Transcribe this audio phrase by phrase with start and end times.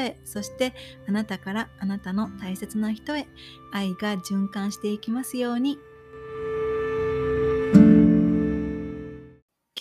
[0.25, 0.73] そして
[1.07, 3.27] あなたからあなたの大切な人へ
[3.71, 5.77] 愛が循環していきますように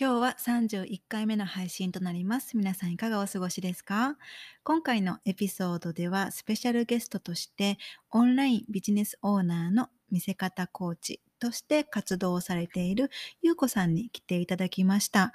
[0.02, 2.56] 今日は31回目の配信となります。
[2.56, 4.16] 皆さんいかがお過ごしですか？
[4.64, 7.76] 今回のエピソードではスペシャルゲストとして
[8.10, 13.10] オンラインビジネスオーナーの見せ方コーチとして活動されている
[13.42, 15.34] ゆうこさんに来ていただきました。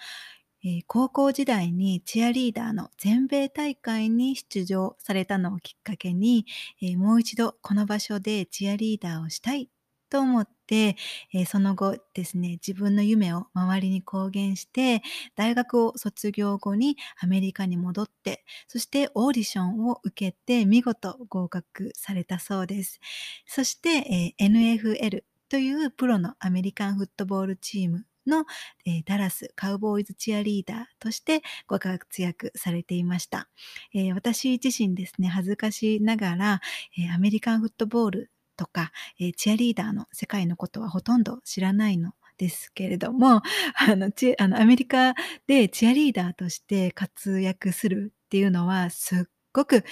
[0.65, 6.45] え、高校時代にチアリーダーの全米大会に出場されたのをきっかけに、
[6.81, 9.69] え、もう一度この場所でチアリーダーをしたい
[10.09, 10.95] と思って、
[11.33, 15.03] え、その後ですね、自分の夢を周りに公言して、
[15.35, 22.99] 大学を卒業後にアメリカに戻って、そしてオーディションを受けて見事合格されたそうです。
[23.45, 28.45] そして、え、NFL というプロのアメリカンフットボールチームの、
[28.85, 33.49] えー、ダラスカウボーイズチアリーダーとしてご活躍されていました。
[33.93, 36.61] えー、私自身ですね、恥ずかしながら、
[36.97, 43.41] えー、アメリカンフットボールとか、え、チアリーダーの世界のことはほとんど知らないのですけれども、
[43.75, 45.13] あの、チあのアメリカ
[45.47, 49.83] でチアリーダーとして活躍するっていうのはすっごく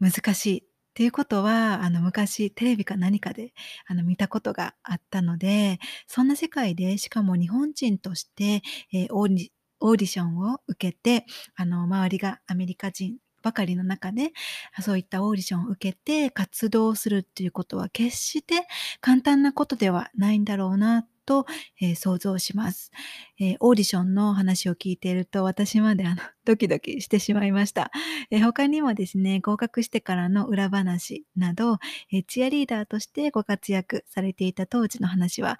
[0.00, 3.54] 難しいっていうことは、あの、昔テレビか何かで、
[3.86, 9.48] あの、見たことがあったので、そんな世界で、しかも日本人として、えー、オーディ
[9.80, 11.24] オーディションを受けて、
[11.56, 14.32] あの、周りがアメリカ人ばかりの中で、
[14.82, 18.66] そういったオーディションを受けて活動するっていうことは決して
[19.00, 21.46] 簡単なことではないんだろうなと、
[21.80, 22.90] えー、想像します、
[23.40, 27.90] えー、オーディションの話を聞いていると私まであの ドキドキしてしまいました、
[28.30, 31.78] えー、他にもですね合格してからの裏話など、
[32.10, 35.58] えチアリーダーとしてご活躍されていた当時の話は、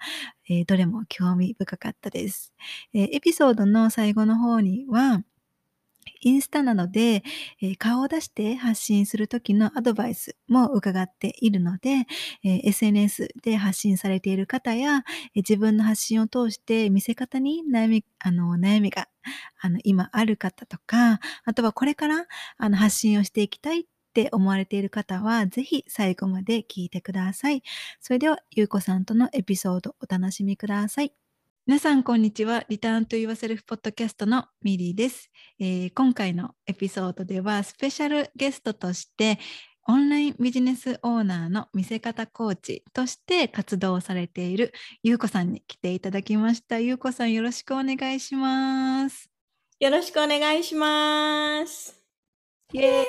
[0.49, 2.53] えどれも興味深かったです、
[2.93, 5.23] えエピソードの最後の方には
[6.21, 7.23] インスタなどで、
[7.61, 12.05] えー、顔を出して発信する時のアドバイスも伺っているので、
[12.43, 15.03] えー、SNS で発信されている方や、えー、
[15.37, 19.07] 自分の発信を通して見せ方に悩みあの悩みが
[19.61, 22.25] あの今ある方とか、あとはこれから
[22.57, 23.83] あの発信をしていきたいっ
[24.13, 27.63] て思われている方は、ぜひ最後まで聞いてください。
[27.99, 31.22] それでは、ゆうこさんとのエピソードお楽しみください。
[31.65, 32.65] 皆さん、こんにちは。
[32.67, 35.31] リターンと言わせるポッドキャストのミリーです、
[35.61, 39.39] えー、今回のエピソードでは、スペシャルゲストとして、
[39.87, 44.73] オンラインビジネスオーナーの見せ方コーチとして活動されている
[45.03, 46.81] ゆうこさんに来ていただきました。
[46.81, 49.29] ゆうこさん、よろしくお願いします。
[49.79, 52.03] よろしくお願いします。
[52.73, 53.05] イエーイ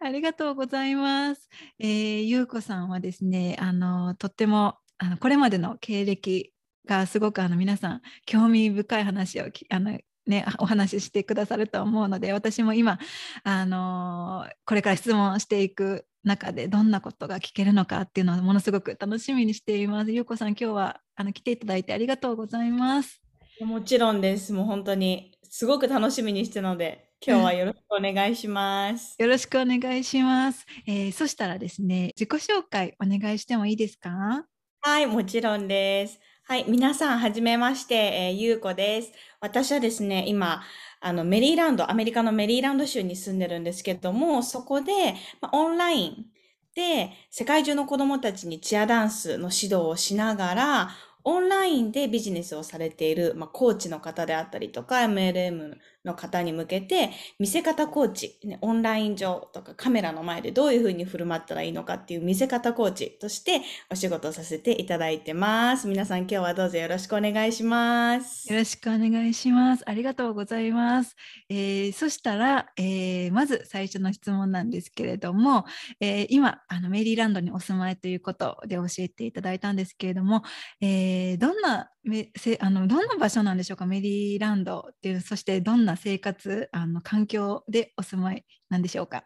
[0.00, 1.46] ありがとうございます。
[1.78, 6.52] えー、ゆうこさんはですね、あのとってもあのこれまでの経歴
[6.86, 12.98] がすごくあの皆さん興味深い話をあのね、お話ししてくださると思うので私も今、
[13.44, 20.12] あのー、これから質問していく中でどんなことが聞けるのかっていうのはものすごく楽しみにしています。
[20.12, 23.22] ゆうこさん今日はあの来ていただいてありがとうございます。
[23.60, 24.52] もちろんです。
[24.52, 29.16] もう本当にすごく楽しみにしてので今日はよろしくお願いします。
[29.18, 30.66] よろしくお願いします。
[30.86, 34.44] えー、そしたらですね自己紹介お願いしてもいいですか？
[34.80, 36.20] はい、もちろんです。
[36.44, 39.12] はい、皆さん、はじめまして、えー、ゆうこです。
[39.40, 40.62] 私はですね、今、
[41.00, 46.26] あの、メリーランド、アメリカのメリーランド州に住んでるんですけども、そこで、まオンライン
[46.74, 50.90] で、世界中の子供たちにチアダンスの指導をしながら、
[51.24, 65.88] オンラインでビジネスをされている、まあ、コーチの方であったりとか、MLM の方に向けて、見せ方コーチ、ね、オンライン上とかカメラの前でどういうふうに振る舞ったらいいのかっていう見せ方コーチとしてお仕事させていただいてます。
[65.88, 68.50] 皆さん今日はどうぞよろしくお願いします。
[68.52, 69.82] よろしくお願いします。
[69.86, 71.16] ありがとうございます。
[71.48, 75.64] えー、そしたら、えー、まず最初の質問なんですけれども、
[76.00, 80.42] えー、今あのメリーランドにお住まいということで教えていただいたんですけれども、
[80.80, 83.86] えどんなめせあのどんな場所なんでしょうか？
[83.86, 86.68] メリーランドっていうそしてどんな生活？
[86.72, 89.24] あの環境でお住まいなんでしょうか？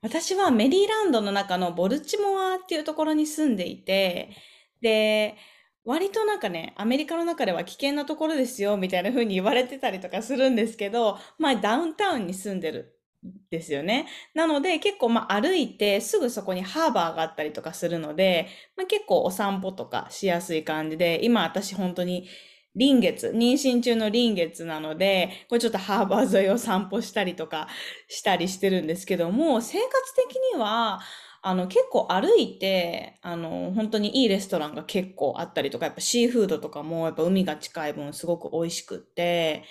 [0.00, 4.30] 私はメリーランドの中のボルチモアっていうところに住んでいて
[4.80, 5.36] で
[5.84, 13.00] 割となんかね、アメリカの中では危険なところですよ、みたいな風に言われてたりとかするんですけど、まあダウンタウンに住んでる。
[13.50, 14.06] ですよね。
[14.34, 22.28] なので結構まあ歩いてすぐそこにハーバーがあったりとかするので、まあ、結構お散歩とかしやすい感じで、今私本当に
[22.74, 27.68] 臨月、妊娠中の臨月なので、これちょっとハーバー沿いを散歩したりとか
[28.08, 31.00] したりしてるんですけども、生活的には、
[31.42, 39.64] あの、結構歩いて、あの、本当にいいレストランが結構あったりとか、やっぱシーフードとかもやっぱ海が近い分すごく美味しくって、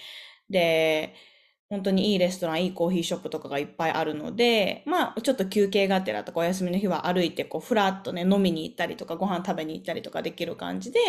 [0.50, 1.15] で、
[1.71, 11.00] 本当にいいレストラン、いいコーヒーショップとかがいっぱいあるので、まあ、ちょっと休憩がてらとかお休みの日は歩いて、こう、ふらっとね、飲みに行ったりとか、ご飯食べに行ったりとかできる感じで、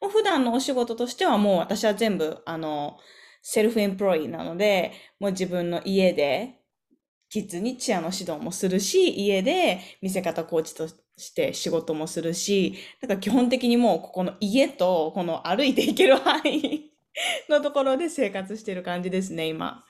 [0.00, 2.96] もう普段のお仕事としてはもう私は全部、あの、
[3.42, 6.60] セルフエンプロイなので、もう自分の家で、
[7.28, 16.92] キッズにチアの指導もするし、家で見せ方コーチとして仕事もするし、だから基本的にもうここの家とこの歩いていける範囲
[17.48, 19.84] のところで生活してる感じですね、今。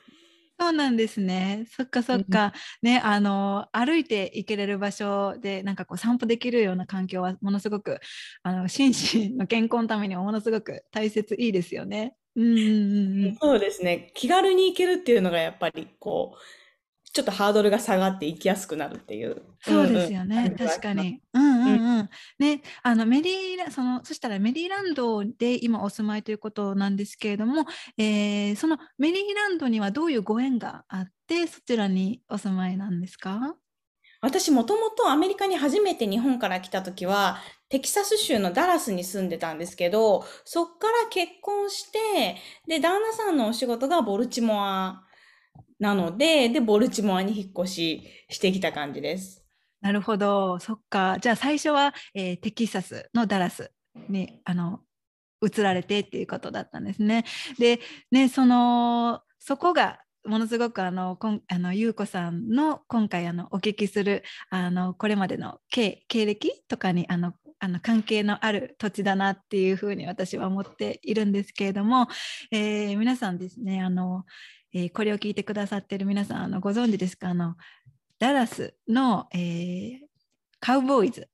[0.59, 1.67] そうなんですね。
[1.69, 2.53] そっかそっか。
[2.81, 7.99] ね、あの、歩いて行けれる場所で、なんかこう散歩できるような環境はものすごく、
[8.45, 12.15] あの、心身の健康のためにはものすごく大切、いいですよね。
[12.37, 13.35] うんうんうんうん。
[13.41, 14.13] そうですね。
[14.15, 16.64] 気軽に行けるっていうのがやっぱりこう、
[17.15, 19.41] ちょっとハードルが下がって行きやすくなるっていう。
[19.63, 21.21] そうですよね、確かに。
[21.33, 22.11] うんうんうん。
[22.41, 27.67] ね、あのメリーラそのそしたらメリーランドで今お住まいということなんですけれども、
[27.97, 33.55] えー、そのメリーランドにはどういうご縁があってそちらにお住まいなんですか？
[34.21, 37.39] 私もともとアメリカに初めて日本から来た時は
[37.69, 45.05] テキサス州のダラスに住んでたんですけどそっから結婚してで旦那さんのお仕事がボルチモア
[45.79, 49.45] なので、で、ボルチモアに引っ越ししてきた感じです。
[49.81, 51.19] なるほど、そっか。
[51.21, 53.71] じゃあ最初は、えー、テキサスのダラス
[54.09, 54.81] にあの
[55.43, 57.25] 移られてっていうことだったんですね。
[57.59, 57.81] で、
[58.11, 72.09] ね、そのそこがものすごくあのこんあの優子さんの今回あのお聞きするあのこれまでの経歴とかにあのあの関係のある土地だなっていうふうに私は思っているんですけれども、
[72.51, 74.25] えー、皆さんですねあの
[74.75, 77.29] えー、これを聞いてくださってる皆さんあのご存知ですか？
[77.29, 77.55] あの
[78.19, 79.99] ダラスの、えー、
[80.59, 81.29] カウボーイズ。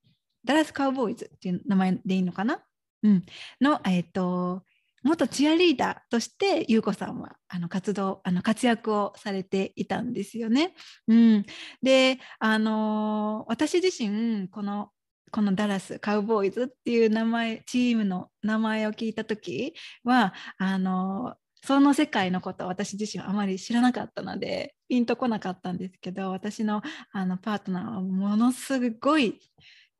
[0.44, 2.62] ダラスカウボーイズっていう名前でいいのかな、
[3.02, 3.24] うん、
[3.60, 4.62] の、えーと、
[5.02, 10.74] 元チアリーダーとして優子さんはあの活動あの活躍をされていたんですよね。
[11.08, 11.46] うん、
[11.82, 14.90] で、あのー、私自身この
[15.30, 21.34] このダラスカウボーイズっていう名前チームの名前を聞いた時はあの
[21.64, 29.38] その世界のことを私自身はあまり知らなかったのでピンとこなかったんですけど私のあのパートナーはものすごい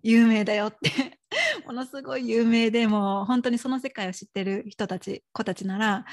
[0.02, 1.20] 有名だよって
[1.66, 6.06] ものすごい有名でも本当にその世界を知ってる人たち子たちなら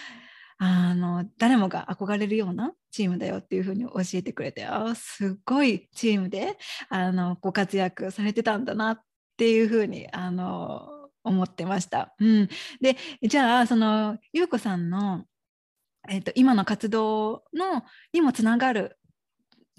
[0.59, 6.57] あの誰もが憧れるようなチームだよっていうふうに教えてくれてあすごいチームで
[6.89, 9.01] あのご活躍されてたんだなっ
[9.37, 10.89] ていうふうにあの
[11.23, 12.15] 思ってました。
[12.19, 12.49] うん、
[12.81, 15.25] でじゃあその優子さんの
[16.09, 17.83] えーと、今の活動の
[18.13, 18.97] にもつながる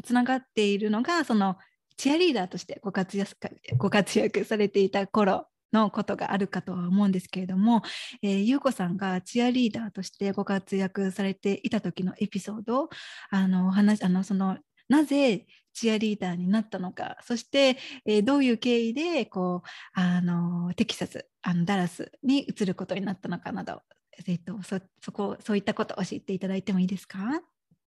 [0.05, 1.57] つながっているのがその
[1.97, 3.37] チアリーダーとしてご活躍
[3.76, 7.83] ご活躍されていた頃のことがあるかとは思うんですけれども、
[8.23, 12.88] えー、ゆうこさんがチアリーダーとしてご活躍されていた時のエピソード
[13.31, 17.76] あの話あのそのなぜチアリーダーになったのかそして、
[18.07, 23.83] えー、どういう経緯でこうあのテキサスあのダラスに移ることになったのかなど
[24.27, 27.19] えっと、そ、そこ、そういったことを教えていただいてもいいですか？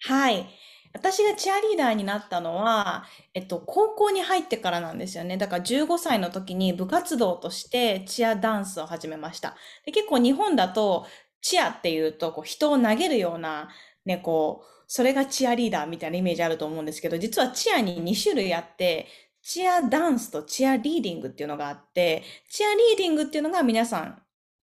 [0.05, 0.47] はい。
[0.95, 5.39] 私がチアリーダーになったのは、えっと、高校に入ってからなんですよね。
[5.39, 9.57] だから15歳の時に部活動としてチアダンスを始めました。
[9.87, 11.07] で結構日本だと、
[11.41, 13.71] チアっていうと、こう人を投げるような、
[14.05, 19.09] ね、こう、それがチアリーダーみたいなイメージあると思うんですけど、実はチアに2種類あって、
[19.43, 24.22] チアダンスとチアリーディングっていうのがあって、チアリーディングっていうのが皆さん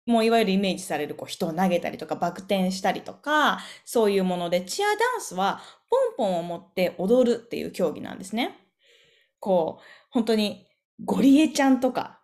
[0.08, 5.60] もういわゆるイメージされるこう人を投げたりとかバク転したりとか、そういうもので、チアダンスは
[6.16, 8.56] ポンポンを持って踊るっていう競技なんですね。
[9.38, 10.66] こう、本当に
[11.04, 12.18] ゴリエちゃんとか、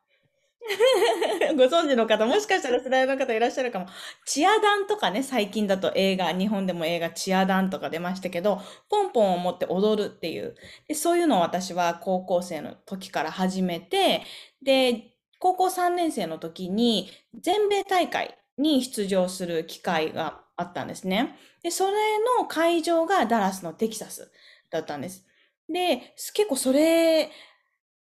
[1.59, 3.87] ご存知の方、もしかしたら世代の方いらっしゃるかも。
[4.25, 10.55] チアダンとかね、最近だと映画、日本でも映画チアダンとか出ましたけど、ポンポンを持って踊るっていう。
[10.89, 14.23] でそういうのを私は高校生の時から始めて、
[14.63, 21.37] で、高校3年生の時に全米大会に出場する機会があったんですね。
[21.63, 21.93] で、それ
[22.39, 24.31] の会場がダラスのテキサス
[24.71, 25.25] だったんです。
[25.69, 27.31] で、結構それ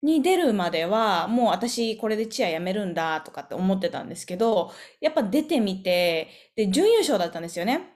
[0.01, 7.93] に出るまでは、もう私これでチアやめるんだとかって思ってたんですけど、やっぱ出てみて、で、準優勝だったんですよね。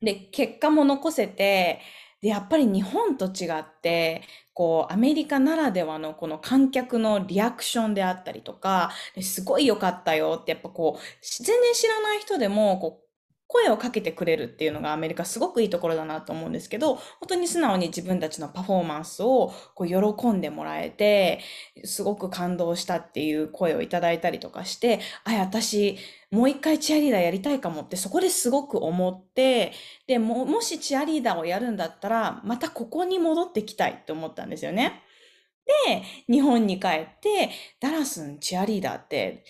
[0.00, 1.80] で、結果も残せて、
[2.24, 4.22] で、やっぱり日本と違って、
[4.54, 13.03] こう、アメリカならではのこの観客のリアクションであったりとか、すごい良かったよって、やっぱこう、全然知らない人でも、こう、
[13.54, 21.38] 声をかけてくれるっていうのがアメリカすごくいいところだなと思うんですけど、本当に素直に自分たちのパフォーマンスをこう喜んでもらえて、
[21.84, 25.96] すごく感動したっていう声をいただいたりとかして、あ、私、
[26.32, 29.72] もう一回チアリーダーやりたいかもってそこですごく思って、
[30.08, 35.00] で、も、もしチアリーダーをやるんだったら、またここに戻ってきたいって思ったんですよね。
[35.86, 39.44] で、日本に帰って、ダラスンチアリーダーって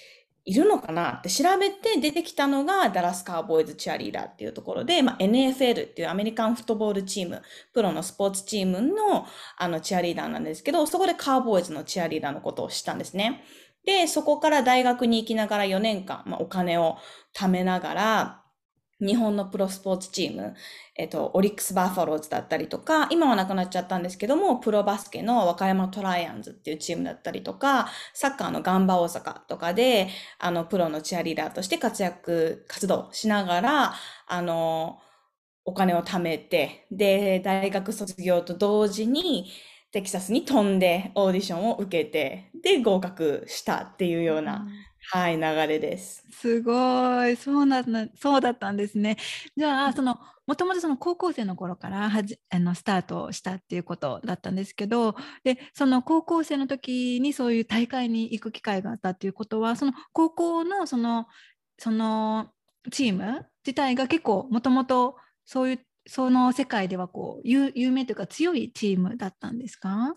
[0.47, 7.41] いるのかなって調べて出てきたのがダラスカーボーイズチアリーダーっていうところで、まあ、NFL っていうアメリカンフットボールチーム、
[7.73, 13.43] プロのスポーツチームのあのチアリーダーなんですけど、そこでカーボーイズのチアリーダーのことを知ったんですね。
[13.87, 16.99] で、そこから大学に行きながら4年間、まあ、お金を
[17.35, 18.44] 貯めながら、
[19.05, 20.55] 日本のプロスポーツチーム、
[20.97, 30.09] えっと、オリックスバファローズだったりとか、今はなくなっちゃったんですけども、プロバスケの和歌山トライアンズっていうチームだったりとか、サッカーのガンバ大阪とかで、
[30.39, 33.95] あの、プロのチアリーダーとして活躍、活動しながら、
[34.27, 34.99] あの、
[35.65, 39.51] お金を貯めて、で、大学卒業と同時に、
[39.95, 44.67] テキサスに飛んでオーディションを受けて、で、合格したっていうような、
[45.13, 46.27] はい、流れです。
[46.31, 47.37] すごい。
[47.37, 47.83] そうな
[48.17, 49.17] そうだったんですね。
[49.57, 61.27] じゃあ、その、もともとその高校生の頃からはじあのスタートしたっていうことだったんですけど、で、その高校生の時にそういう大会に行く機会があったっていうことは、その高校のその、
[61.79, 62.51] その
[62.91, 70.17] チーム自体が結構もともとそういう、その世界ではこう有有名というか強いチームだったんですか？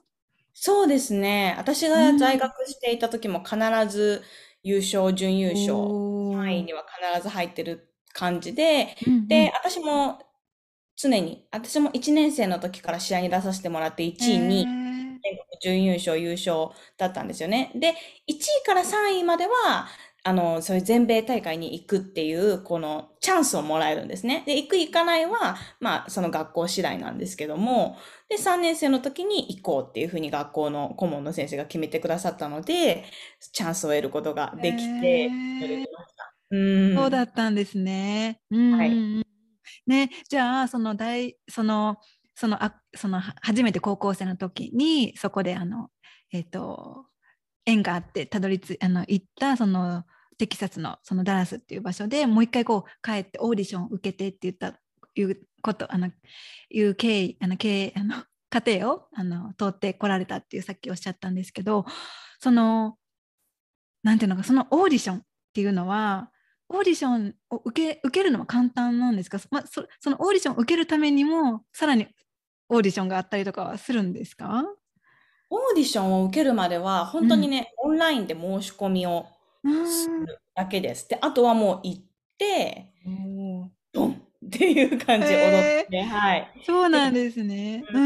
[0.54, 1.54] そうですね。
[1.58, 3.58] 私が在学していた時も必
[3.90, 4.24] ず、
[4.68, 10.20] 優勝、準優勝、3位には必ず入ってる感じで、うんうん、で、私も
[10.98, 14.68] 常に、私も1年生の時から試合に出させてもらって1位に、
[15.62, 17.72] 準優勝、優勝だったんですよね。
[17.76, 17.94] で、1
[18.34, 19.88] 位から3位までは、
[20.24, 24.44] あの、そういう全米大会に行くっていう、このチャンスをもらえるんですね。
[24.46, 27.98] で、行く行かないは、まあ、その学校次第なんですけども、
[28.30, 33.06] で、3年生の時に行こうっていうふうに学校の顧問の先生が決めてくださったので、
[33.54, 35.30] チャンスを得ることができて、
[36.96, 38.42] そうだったんですね。
[38.52, 39.24] うん、はい。
[39.86, 41.98] ね、じゃあ、その大、その、
[42.36, 45.90] その、あその、初めて高校生の時に、そこで、あの、
[46.32, 47.06] えっ、ー、と、
[47.68, 50.04] 縁があってたどりつあの行ったその
[50.40, 54.80] テキサスのそのダラスっていう場所でもう一回こう帰ってオーディションを受けてって言った
[55.16, 56.10] いうことあの
[56.70, 58.16] いう経緯あの経あの
[58.50, 61.86] 過程をあの通ってこられたっていうさっきおっしゃったんですけど
[62.40, 62.96] その
[64.04, 65.22] なんていうのかそのオーディションっ
[65.54, 66.32] ていうのは
[66.70, 72.08] オーディションを受け受けるのは簡単なんですか、まあ、そそのオーディションを受けるためにもさらに
[72.70, 74.64] オーディションがあったりとかはするんですか？
[75.50, 79.28] オーディションを受けるまでは、本当にね、オンラインで申し込みを
[79.64, 81.08] するだけです。
[81.08, 82.02] で、あとはもう行っ
[82.38, 82.94] て、
[83.94, 84.14] ドン
[84.46, 86.54] っていう感じ、踊って、はい。
[86.66, 87.84] そうなんですね。
[87.94, 88.00] う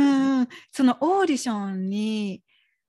[0.43, 2.43] ん、そのオーディションに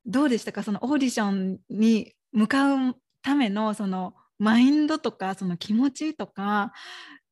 [0.04, 0.62] どうでしたか？
[0.62, 6.72] そのオーディションに向かうためのそのマインドとか、その気持ちとか、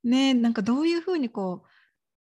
[0.04, 1.68] ね、なんかどういう風にこう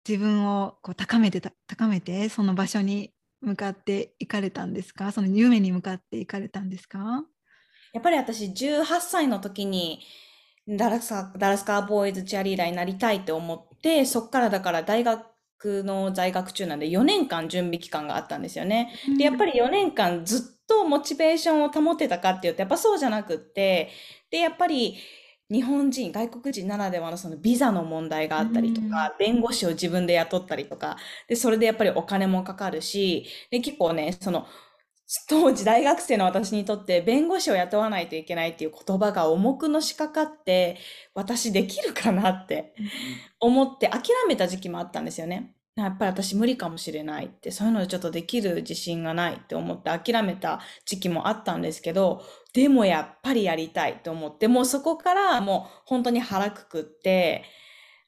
[0.07, 3.14] 自分をこう高めてた高めて、その場所に
[3.45, 5.11] 向かって行かれたんですか？
[5.11, 7.23] その夢に向かって行かれたんですか？
[7.93, 10.01] やっぱり私18歳の時に
[10.67, 15.23] ダラスカダラスカーボーイズチアリーダーになりたいって思ってそっからだから大学
[15.83, 18.91] の在学中なんで4年間準備期間があったんですよね。
[19.17, 23.91] でやっぱり4年間ずっとモチベーションを保ってたかっていうとやっぱそうじゃなくって
[24.31, 24.97] でやっぱり
[25.51, 30.97] 日本人、外国人ならではのそのビザの問題があったりとか、弁護士を自分で雇ったりとか、
[31.27, 34.47] で、それでやっぱりお金もかかるし、で、結構ね、その、
[35.29, 40.77] 当時大学生の私にとって弁護士を雇わないといけないっていう言葉が重くのしかかって、
[41.13, 42.73] 私できるかなって
[43.39, 45.55] 思って諦めた時期もあったんですよね。
[45.75, 52.23] やっぱり私無理かもしれないって、そういうのでちょっとできる自信がないって思って諦めた時期もあったんですけど、
[52.55, 57.43] でもやっぱりやりたいと思って、もうそこからもう本当に腹くくって、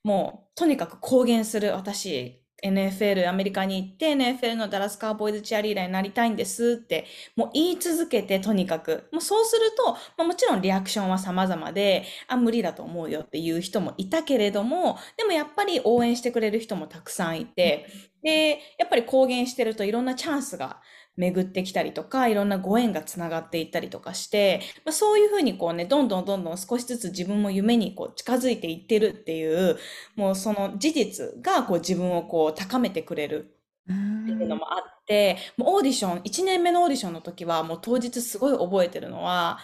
[0.04, 9.10] もうとにかく公言する私、NFL、アメリカに行って NFL のダラスカーボーイズチアリーダーになりたいんですって、もう言い続けてとにかく。
[9.12, 17.86] もうそうすると、まあ、もちろんリアクションは様々で、あ、無理だと思うよっていう人もいたけれども、でもやっぱり応援してくれる人もたくさんいて、
[18.24, 20.82] で、やっぱり公言してるといろんなチャンスが
[21.18, 29.78] 巡ってきたりとか、いろんなご縁がつながっていったりとかして、まあ、そういうふうにこうね、どんどんどんどん少しずつ自分も夢にこう近づいていってるっていう、
[30.16, 33.58] もうその事実がこう自分をこう高めてくれる
[33.92, 34.56] っていうの。
[34.58, 39.60] もあって、もうオーディション、1年目のオーディションの時は、もう当日すごい覚えてるのは、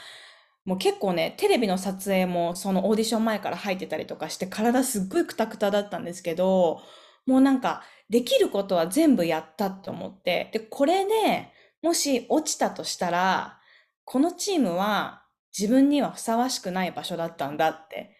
[0.66, 6.82] もう結構ね、テレビの撮影もそのオーディション前から入ってたりとかして、体すっごいクタクタだったんですけど、
[7.26, 11.52] もうなんか、できることは全部やったと思って、で、これで
[11.82, 13.58] もし落ちたとしたら、
[14.06, 15.24] このチームは
[15.58, 18.16] 自分にはふさわしくない場所だったんだって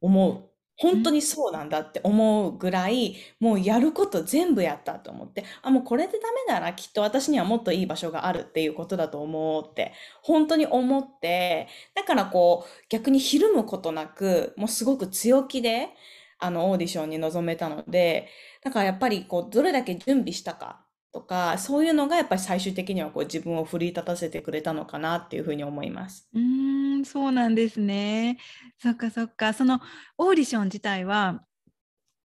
[0.00, 0.50] 思う。
[0.78, 15.90] 本当にそうなんだって思うぐらい、もうやること全部やったと思って、あ、もうこれでダメならきっと私にはもっといい場所があるっていうことだと思うって、本当に思って、だからこう、逆にひるむことなく、もうすごく強気で、
[16.38, 18.28] あの、オーディションに臨めたので、
[18.66, 26.28] だからやっぱりこう、どれだけ準備したかとか、そういうのがやっぱり最終的にはこう、自分を奮い立たせてくれたのかなっていうふうに思います。
[26.34, 28.38] うーん、そうなんですね。
[28.78, 29.52] そっかそっか。
[29.54, 29.80] その
[30.18, 31.44] オーディション自体は、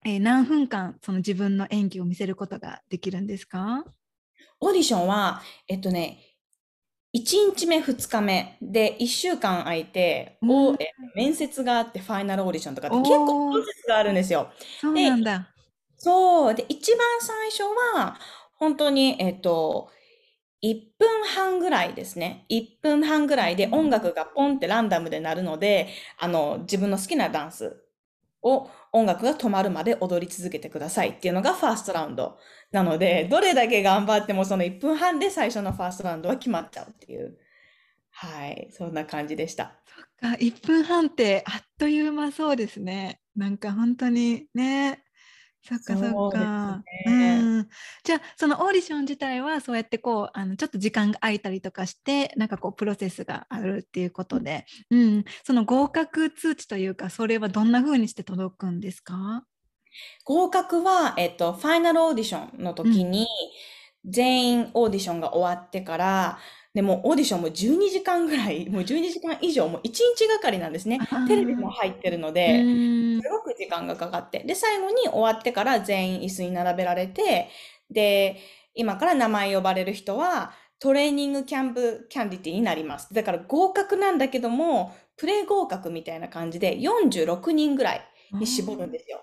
[0.05, 3.85] えー何分間その自分の演技を見せることができるんですか？
[4.59, 6.19] オーディションは、えっとね、
[7.13, 10.79] 1日目、2日目で1週間空いて、うお、ん。
[10.79, 14.51] え、面接があってファイナルオーディションとかって結構プおー、ロセスがあるんですよ。
[14.77, 15.50] そうで、なんだ。
[16.03, 16.55] そう。
[16.55, 17.61] で、一番最初
[17.95, 18.17] は、
[18.55, 19.91] 本当に、えっと、
[20.63, 22.45] 1分半ぐらいですね。
[22.49, 25.89] 1分半ぐらいで音楽がポンってランダムで鳴るので、
[26.19, 27.83] あの、自分の好きなダンス
[28.41, 32.39] を音楽が止まるまで踊り続けてくださいっていうのがファーストラウンド。
[32.71, 37.37] なので、どれだけ頑張ってもその1分半で最初のファーストラウンドは決まっちゃうっていう。
[38.09, 38.69] はい。
[38.71, 39.79] そんな感じでした。
[39.85, 43.21] そっか、1分半ってあっという間そうですね。
[43.35, 45.03] なんか本当にね。
[45.63, 46.83] そっかそっか。
[47.05, 47.39] ね。
[47.39, 47.69] うん。
[48.03, 59.45] じゃあそのオーディション自体はそうやってこうあのちょっと時間が空いたりとかしてなんかこうプロセスがあるっていうことで、うん、その合格通知というかそれはどんな風にして届くんですか？
[60.23, 62.75] 合格は、えっと、ファイナルオーディションのうん。
[62.75, 63.27] 時に、
[64.05, 66.39] 全員オーディションが終わってから、
[66.73, 70.99] でもオーディションも12時間ぐらい、もう12時間以上、もう1日がかりなんですね。
[71.11, 72.63] あテレビもあ、入ってるのうで。
[73.21, 74.39] すごく時間がかかって。
[74.39, 77.49] で、最後に終わってから全員椅子に並べられて、
[77.89, 78.37] で、
[78.73, 83.13] 今から名前呼ばれる人は、トレーニングキャンプキャンディティになります。
[83.13, 88.01] だから合格なんだけども、プレ合格みたいな感じで46人ぐらい
[88.33, 89.21] あに絞るんーですよ。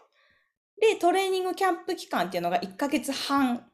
[0.81, 3.67] で、トレーニングキャンプ期間っていうのが1ヶ月半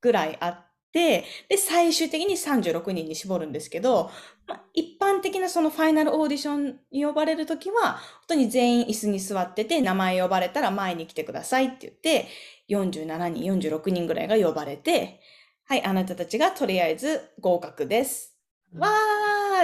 [0.00, 0.65] ぐらいあって、
[0.96, 1.26] で、
[1.58, 4.10] 最終的に36人に絞るんですけど、
[4.46, 12.28] まあ、一般的なそのファイナルオーディションに呼ばれるときは、本当に全員椅子に座ってて、名前呼ばれたら前に来てくださいって言って、
[12.70, 15.20] 47人、46人ぐらいが呼ばれて、
[15.64, 18.34] はい、あなたたちがとりあえず合格です。
[18.72, 18.88] わ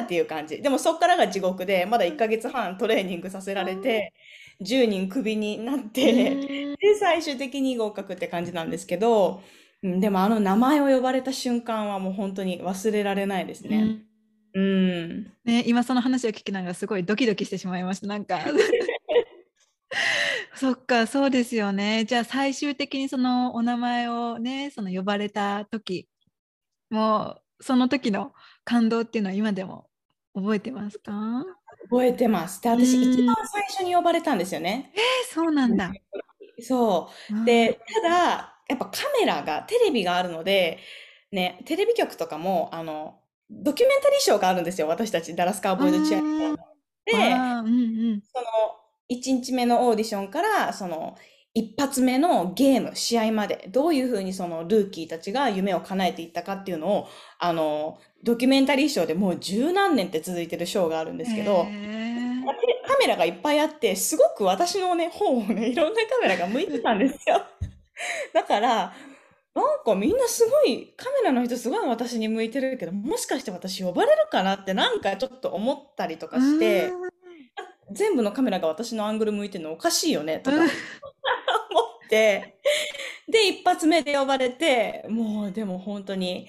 [0.00, 0.60] ーっていう感じ。
[0.60, 4.12] でもそっからが地獄で、まだ1ヶ月半トレーニングさせられて、
[4.60, 6.76] 10人クビになっうて。
[6.76, 9.42] で、最終的に合格って感じなんですけど、
[9.82, 13.78] うんでもあの名前を呼ばれた瞬間はもう本当に忘れられないですね。
[13.78, 14.02] うん
[14.54, 15.24] うん。
[15.44, 18.06] ね、今その話を聞きながらすごいドキドキしてしまいました。
[18.06, 18.40] なんか
[20.54, 22.04] そっか、そうですよね。
[22.04, 26.08] じゃあ最終的にそのお名前をね、その呼ばれた時、
[26.90, 29.88] もうその時の感動っていうのは今でも
[30.34, 31.12] 覚えてますか？
[31.90, 32.62] 覚えてます。
[32.62, 33.22] で、う私一。
[33.22, 34.92] 番最初に呼ばれたんですよね。
[34.94, 35.92] えー、そうなんだ。
[36.60, 37.38] そう。
[37.38, 38.02] わで、あ。
[38.02, 40.78] ただ、やっぱカメラが、テレビがあるので、
[41.30, 43.18] ね、テレビ局とかも、あの、
[43.50, 46.56] ドキュメンタリーショーがあるんですよ、私たち、ダラスカウうボーイズチアリー。
[47.04, 47.70] で、うんう
[48.16, 48.22] ん。
[48.32, 48.46] その、
[49.10, 51.16] 1日目のオーディションから、その、
[51.54, 61.66] 一発目のゲーム、試合まで、どういうふうにそのルーキーたちが夢を叶えていったかっていうのを、あの、ドキュメンタリーショーでもう十何年って続いてるショーがあるんですけど。
[62.84, 67.42] カメラがいっぱいあって、すごく私のね、方をね、いろんなカメラが向いてたんですよ。
[68.32, 68.94] だから、
[69.54, 76.90] なんかみんなすごい、カメラの人すごい私に向いてるけど、もしかして私呼ばれるかなってなんかちょっと思ったりとうかして。
[77.94, 80.62] 全部のカメラが私のアングル向いてるのおかしいよねとかうん。
[80.62, 80.70] 思っ
[82.08, 82.58] て、
[83.28, 86.48] で、一発目で呼ばれて、もうでも本当に、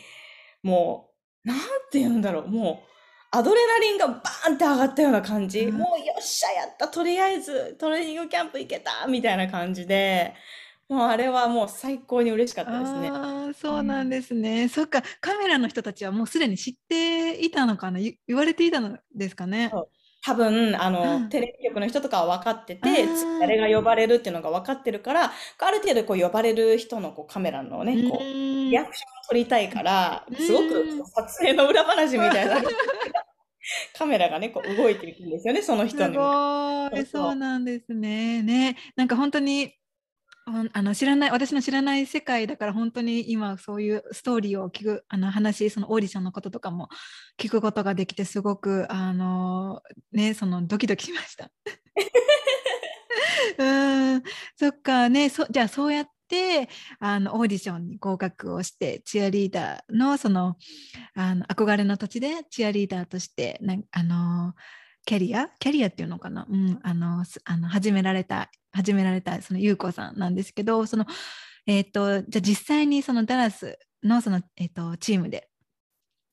[0.62, 1.10] も
[1.46, 1.58] う、なん
[1.92, 2.88] て言うんだろう、もう、
[3.32, 5.62] アドレナリンがバーンって上がったような感じ。
[5.62, 5.78] うん。
[5.78, 10.34] もうよっしゃ、やった、とりあえずトレーニングキャンプ行けた、みたいな感じで、
[10.94, 13.12] もうあれはもう最高に嬉しかったですね。
[13.56, 14.10] そうなんん。
[14.10, 14.68] ですね。
[14.70, 19.80] そっか、カメラの人たちはもうすでに知っていたのかな、ゆ言われていたのですかね？
[20.26, 21.30] 多分、あうの、ん。
[21.30, 23.74] テレビ局の人とかは分かってあて、次誰あ。
[23.74, 32.62] が呼ばれるっていうのが分かってるから、ある程度こう呼ばれる人のこうカメラのうね、こう、ーリアクションを取りたいから、うんすごく撮影の裏話みたいな。
[33.96, 36.20] カメラがね、こう動いていくんですよね、その人すに。
[36.20, 38.42] ごい、そうそうそうなんですね。
[38.42, 39.74] ね、なんか本当に。
[40.46, 46.90] ああの知らない私の知らない世界だから本当に今そういうストーリーを聞くあの話そのオーディションのこととかも
[47.40, 51.50] 聞くことができてすごくあのねそのドキドキしました。
[53.58, 54.24] うん
[54.56, 60.58] そっかねそじゃあそうやってあのオーディションに合格をしてチアリーダーのその
[61.16, 64.54] あの憧れの土地でチアリーダーとしてなんあの
[65.06, 65.50] キャリア？
[65.60, 71.06] キャリアっていうのかな、うん、あのすあの始められた始められたその優子さんなんですけどその
[71.66, 75.50] えっ、とじゃあ実際にそのダラスのその、えー、とチームで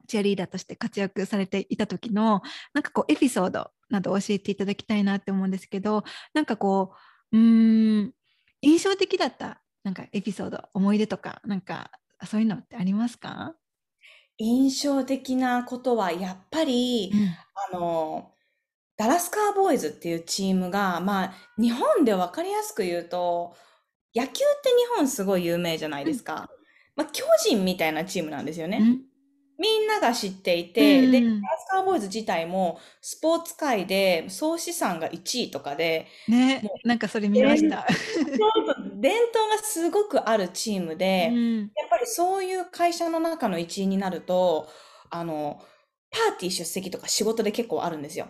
[0.08, 2.42] チアリーダーとして活躍されていた時の
[2.74, 6.04] なんかこうエピソードなど教えていただきたいなって思うんですけど
[6.34, 6.92] なんかこ
[7.32, 8.12] ううーん
[8.62, 11.90] 印象的だったなんかエピソード思い出とかなんか
[12.24, 13.54] そういうのってありますか、
[14.36, 17.12] 印象的なことは、やっぱり、
[17.72, 18.32] あの、
[19.00, 23.54] ダラスカーボーイズっていうチームが、まあ、日本で分かりやすく言うと、
[24.14, 24.44] 野球って日
[24.94, 26.50] 本すごい有名じゃないですか。
[26.96, 28.76] まあ、巨人みたいなチームなんですよね。
[28.78, 29.00] うん
[29.62, 37.86] みんなが知っていて、で、うんダラスカーボーイズ自体もスポーツ界で総資産が1位とかで、ねもなんかそれ見ました。
[38.96, 44.66] 伝統がすごくあるチームで、うんやっぱりそういう会社の中の一員になると、
[45.10, 45.62] あの、
[46.10, 48.28] パーティー出席とか仕事で結構あるんですよ。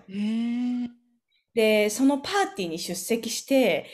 [1.55, 3.87] で、そのパーティーに出席して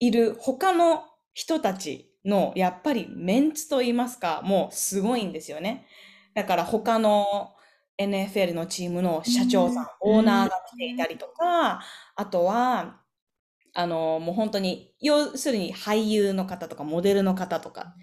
[0.00, 5.86] いる他の人たちの、やっぱりメンツと言いますか、もうすごいんですよね。
[6.34, 7.54] だから他の
[7.98, 11.82] NFL のチームの社長さんオーナーが来ていたりとか、
[12.16, 13.00] あとは、
[13.74, 17.94] あの、もう本当に、要するに俳優の方とかモデルの方とか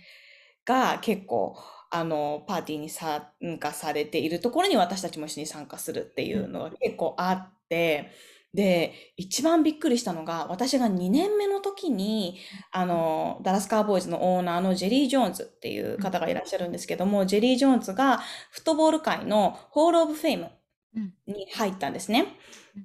[0.65, 1.57] が結構、
[1.95, 3.23] あの、パーティーに参
[3.57, 8.11] 加されているところに私たちも一緒に参加するっていうのが結構あって、
[8.53, 12.37] で、一番びっくりしたのが、私が2年目の時に、
[12.73, 18.17] あの、ダラスカウボーイズのオーナーのジェリー・ジョーンズっていう方がいらっしゃるんですけども、ジェリー・ジョーンズが
[18.51, 20.49] フットボール界の Hall of Fame
[20.95, 22.27] うんに入ったんですね。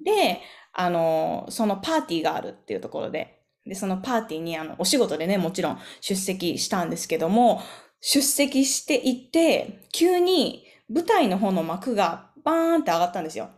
[0.05, 0.39] で、
[0.73, 7.61] あの、そのパーティーがあるっていうところで、で、そのパーティーに、あの、お仕事でね、もちろん出席したんですけども、
[8.01, 13.49] 出席していって、急に舞台の方の幕がバーンって上がったんですよ。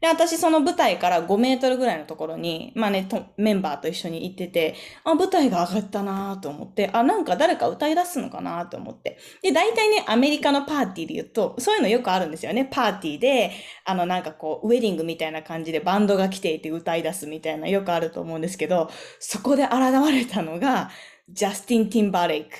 [0.00, 9.18] で、私その舞台から5メートルぐらいのところに、まあね、メンバーと一緒に行ってて、あ、舞台が上がったなと思って、あ、なんか誰か歌い出すのかなと思って。
[9.42, 12.68] で、大体ね、アメリカのパーティーで言うと、そういうのよくあるんですよね。
[12.70, 13.52] パーティーで、
[13.86, 19.72] あの、なんかこう、ウェディングみたいな感じでバンドが来ていて歌い出すみたいなよくあると思うんですけど、そこで現
[20.10, 20.90] れたのが、
[21.30, 22.50] ジャスティン・ティンバーレイク。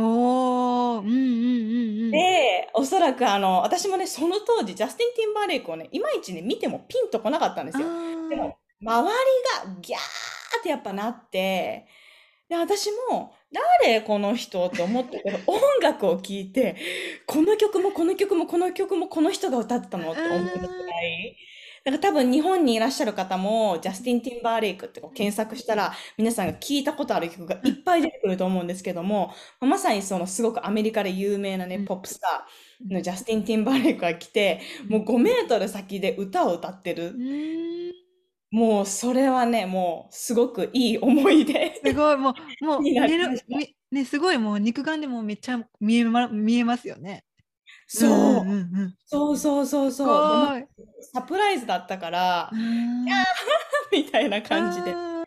[0.00, 2.10] おー、うんうんうんうん。
[2.12, 7.88] で、おそらくあの、私もね、その当時、ジャスティン・ティンバーレイクをね、いまいちね、見てもピンとこなかったんですよ。
[8.28, 9.98] でも、周りがギャー
[10.60, 11.88] ってやっぱなって、
[12.48, 13.34] で、私も、
[13.82, 16.76] 誰この人って思ったけど、 音楽を聴いて、
[17.26, 21.36] この曲もこの曲もこの曲もこの人が歌ってたのって思うぐらい。
[21.90, 31.84] だから多分日本にいらっしゃる方も、ジャスティン・ティンバーレイクってこう検索したら、皆さんが聞いたことある曲がいっぱい出てくると思うんですけども、まさにそのすごくアメリカで有名なね、うん。
[31.86, 37.14] ポップスターのジャスティン・ティンバーレイクが来て、もう5メートル先で歌を歌ってる。
[38.50, 41.80] もうそれはね、もうすごくいい思い出。
[41.84, 42.16] すごい。
[42.16, 42.82] もうもう
[43.94, 47.24] ねすごいもう肉眼でもめっちゃ見えま見えますよね。
[47.88, 48.94] そう、んうんうん。
[49.06, 50.68] そうそうそうすそう。
[51.12, 53.04] サプライズだったからう、ん
[53.90, 54.92] みたいな感じで。
[54.92, 55.24] あ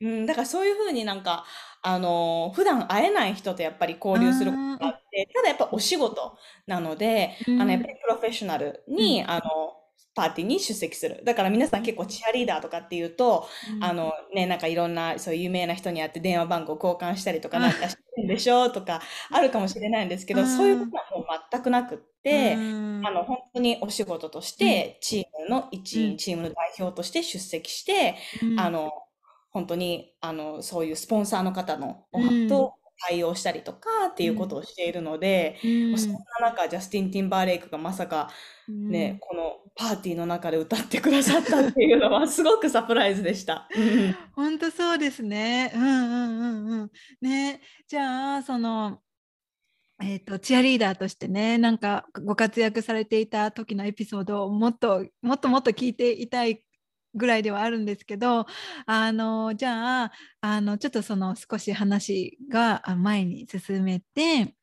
[0.00, 1.44] うん、だからそういうふうになんか、
[1.82, 9.81] あのー普段会えない人とやっぱり交流することがあって、ただやっぱお仕事なので、ーあの、やっぱりプロフェッショナルに、あの、
[10.14, 11.22] パーティーに出席する。
[11.24, 13.84] だから皆さん結構チアリーダーとかっていうと、うん。
[13.84, 20.46] あのね、なんかいろんなそういう有名な人に会って電話番号交換したりとかあなんかしてるんでしょとかあるかもしれないんですけど、うん。
[20.46, 23.02] そういうことはもう全くなくって、うん。
[23.06, 26.16] あの本当にお仕事としてチームの一員、うん。
[26.18, 28.60] チームの代表として出席して、うん。
[28.60, 28.92] あの
[29.50, 32.48] 本当にあのそういうスポンサーの方のおうん。
[32.48, 32.74] と
[33.08, 38.30] 対応したりとかっていうことをしているので、うんそんな中ジャスティン・ティンバーレイクがまさか
[38.68, 43.68] ね、このパーティーの中で歌ってくださったっていうのはすごくサプライズでした。
[43.74, 45.72] う ん本当そうですね。
[45.74, 46.90] うんうんうんうん。
[47.20, 49.00] ね、じゃあその
[50.02, 56.64] えっ、とチアリーダーとしてね、なんかご活躍されていた時のエピソードをもっともっともっと聞いていたい
[57.14, 58.46] ぐらいではあるんですけど、
[58.86, 64.54] あのじゃああのちょっとその少し話が前に進めて。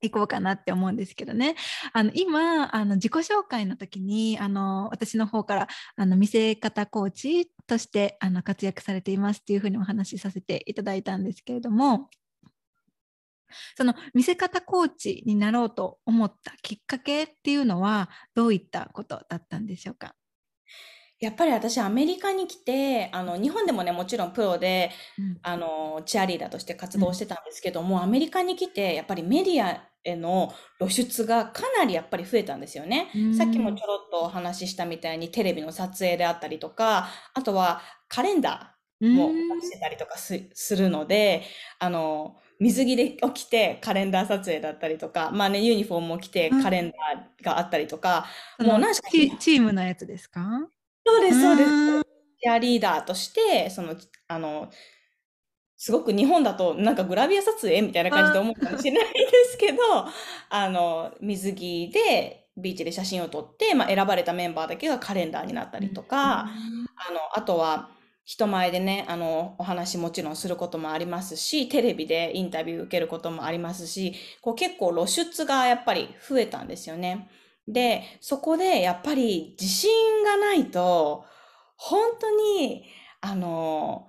[0.00, 1.56] いこうかなって思うんですけどね。
[1.94, 12.10] あの今あの自己紹介の時にあの私の方からあの見せ方コーチとしてあの活躍されていますっていうふうにお話しさせていただいたんですけれども
[13.76, 20.14] その見せ方コーチになろうと思ったきっかけっていうのはどういったことだったんでしょうか？
[21.24, 25.40] やっぱり私アメリカに来て、あの、日本でもね、もちろんプロで、うん。
[25.42, 33.10] あの、チアリーダーとして活動してたんですけども、アメリカに来て、やっぱりメディアへの露出がかなりやっぱり増えたんですよね。
[33.14, 33.34] うん。
[33.34, 39.60] さっきもちょろっとお話ししたみたいにテレビの撮影であったりとか、あとはカレンダーもうん。
[39.60, 41.42] してたりとかすするので、
[41.78, 46.62] あの、水着で起きてカレンダー撮影だったりとか、まあね、ユニフォームも着てうん。
[46.62, 48.26] カレンダーがあったりとか、
[48.58, 50.68] もう何しかチチームのやつですか？
[51.06, 52.50] そうです、そうです。
[52.50, 53.96] アリーダーとして、その、
[54.28, 54.70] あの、
[55.76, 59.78] すごく日本だとなんかグラビア撮影みたいな感じで思うかもしれないですけど、
[60.50, 66.40] あの、水着でビーチで写真を撮って、まあ、選ばれたメンバーだけがカレンダーになったりとか、
[66.96, 67.90] あの、あとは
[68.24, 77.28] 人前でね、あの、お話もちろんすることもありますし、テレビでインタビュー受けることもありますし、こう結構露出がやっぱり増えたんですよね。
[77.66, 81.24] で、そこでやっぱり自信がないと、
[81.76, 82.84] 本当に、
[83.20, 84.08] あの、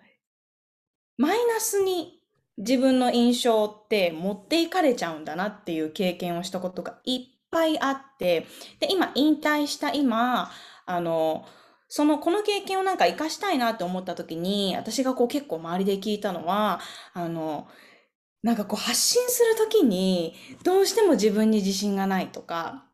[1.17, 2.19] マイナスに
[2.57, 8.45] 自分の印象って持っていかれちゃうんだなっていう経験をしたことがいっぱいあって、
[8.79, 10.51] で、今、引退した今、
[10.85, 11.45] あの、
[11.87, 16.81] その、この経験をなんか活かしたいなって思った時に、私がこう結構周りで聞いたのは、
[17.13, 17.67] あの、
[18.43, 22.85] なんかこう発信する時に、どうしても自分に自信がないとか、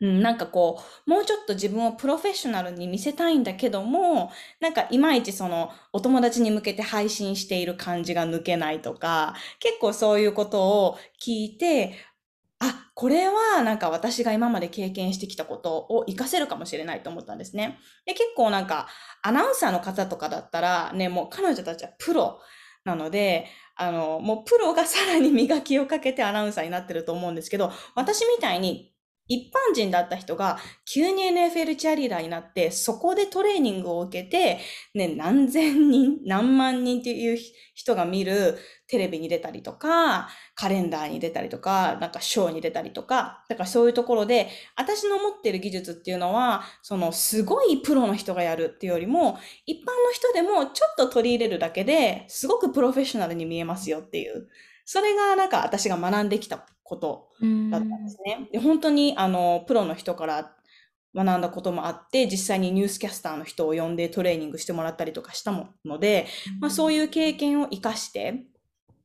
[0.00, 4.30] うん、なんかこう、もうちょっと自分をプロフェッショナルに見せたいんだけども、
[4.60, 11.96] なんかいまいちそのお友達に向けて配信している感じが抜けないとか、結構そういうことを聞いて、
[12.60, 17.78] あ、これはなんか私が今まで経験してきたことを活かせるかもしれないと思ったんですね。
[18.06, 18.88] で、結構なんか
[19.22, 22.40] アナウンサーの方とかだったらね、もう彼女たちはプロ
[22.84, 28.92] なので、あの、もうプロがさらに磨きをかけてアナウンサーになってると思うんですけど、私みたいに
[29.28, 34.58] 一般人だった人が急に NFL チアリーダーになって、そこでトレーニングを受けて、
[34.94, 37.38] ね、何千人、何万人っていう
[37.74, 54.48] 人が見るテレビに出たりとか、カレンダーに出たりとか、なんかショーに出たりとか、だからそういうところで、私の持ってる技術っていうのは、そのすごいプロの人がやるっていうよりも、一般の人でもちょっと取り入れるだけで、すごくプロフェッショナルに見えますよっていう。
[54.90, 58.48] それがなんか私が学んできたことうんだったんですね。
[58.50, 60.54] で、本当にあの、プロの人から
[61.14, 65.52] 学んだこともあって、実際にニュースキャスターの人を呼んでトレーニングしてもらったりとかした
[65.84, 66.26] ので、
[66.58, 68.46] まあそういう経験を活かして、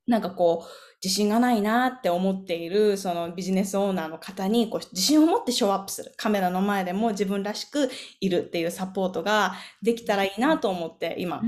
[0.07, 0.69] なんかこう、
[1.03, 6.13] 自信がないなって思っている、そのビジネスオーナーの方に、こう、自信を持ってショーアップする。
[6.15, 7.89] カメラの前でも自分らしく
[8.21, 11.41] いるっていうサポートができたらいいなと思って、今、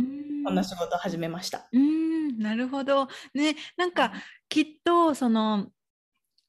[0.46, 1.68] こんな仕事を始めました。
[1.74, 3.08] うん、なるほど。
[3.34, 4.14] ね、なんか
[4.48, 5.68] きっとその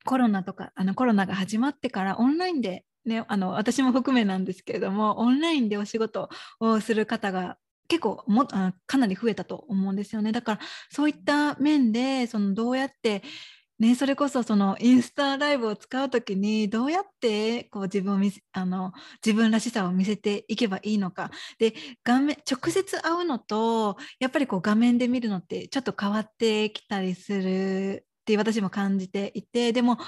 [0.05, 6.29] コロナとかあのコロナが始まってからオンラインでね、あの私も含めなんですけれどもオンラインでお仕事
[6.59, 7.57] をする方が
[7.89, 13.23] 結構もあかなり増えたと思うんですよねだからそういった面でそのどうやって
[13.79, 18.93] ね、それこそそのインスタライブを使う時にどうやってこう自分を見あの
[19.25, 21.31] 自分らしさを見せていけばいいのか。
[21.59, 29.99] で画面直接会うのとやっぱりこう画面で見るのってちょっと変わってきたりするって私も感じていてでも、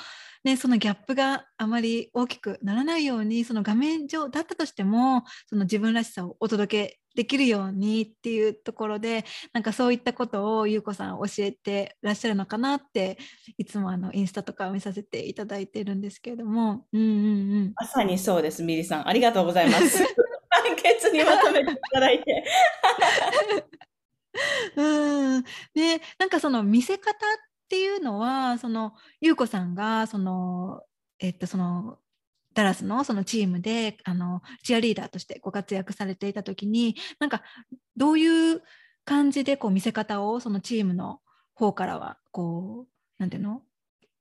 [0.44, 13.18] ね、そのギャップがあまり大きくならないようにその画面上だったとしてもその自分らしさをお届けできるようにっていうところでなんかそういったことを優子さん教えてらっしゃるのかなって
[13.57, 17.11] いつもあのインスタとか見させていただいてるんですけれども、うんうんう
[17.70, 19.09] ん、まさにそうです、ミリさん。
[19.09, 19.98] ありがとうございます。
[20.48, 22.44] 簡潔にまとめていただいて。
[24.76, 25.42] うん
[25.74, 27.14] でなんかその見せ方っ
[27.68, 30.83] ていうのはその優子さんがその
[31.18, 31.98] えっとその
[32.59, 37.42] ダラスのそのチームであのチアリーダーとしてご活躍されていた時になんか
[37.97, 38.62] どういう
[39.05, 41.21] 感じでこう見せ方をそのチームの
[41.55, 43.62] 方からはこうなんていうの？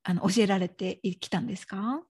[0.04, 2.02] あの教えられてきたんですか？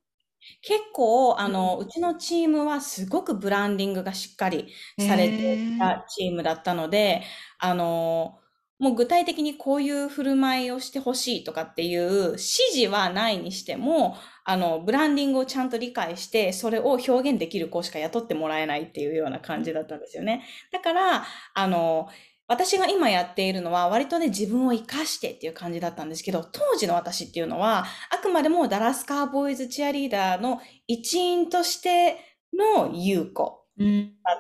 [0.62, 7.24] 結構、あの、うちのチームはすごくブランディングがしっかりされていたチームだったので、
[7.58, 8.38] あの、
[8.78, 14.16] もう具体的にこういう振る舞いをしてほしいとかっていう指示はないにしても、
[14.50, 20.46] あの、ブランディングをちゃんと理解して、それを表現できる子しか雇ってもらえないっていうような感じだったんですよね。
[20.72, 22.08] だから、あの、
[22.48, 32.16] 私が今やっているのは割とね自分を生かしてっていう感じだったんですけど、当時の私っていうのはあくまでもダラスカーボーイズチアリーダーの一員として
[32.54, 33.68] の優子。
[33.78, 33.84] だ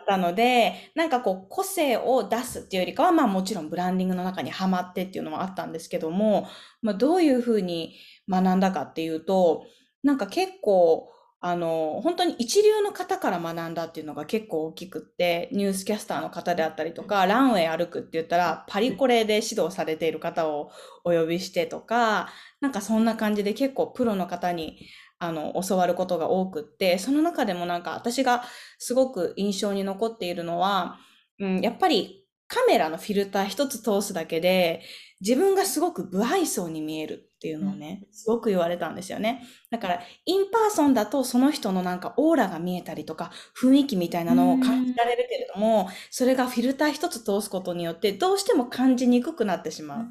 [0.01, 6.47] ったので、なんかこう個性を出すっていうよりかは、まあもちろんブランディングの中にはまってっていうのもあったんですけども、
[6.81, 7.93] まあどういうふうに
[8.27, 9.65] 学んだかっていうと、
[10.03, 20.71] なんか結構、あの、本当に一流の方から学んだっていうのが結構大きくって、ニュースキャスターの方であったりとか、ランウェイ歩くって言ったら、パリコレで指導されている方を
[21.03, 22.29] お呼びしてとか、
[22.59, 24.79] なんかそんな感じで結構プロの方に、
[25.19, 28.43] あの、教わることが多くって、その中でもなんか私が
[28.79, 30.97] すごく印象に残っているのは、
[31.39, 34.81] うん、やっぱりカメラのフィルター一つ通すだけで、
[35.21, 39.43] 自分がすごく不愛想に見えるっていうのをね、すごく言われたんですよね。
[39.69, 50.09] だから、 in person だとその人のなんかオーラが見えたりとか、雰囲気みたいなのを感じられるけれども、それがフィルター一つ通すことによって、どうしても感じにくくなってしまう。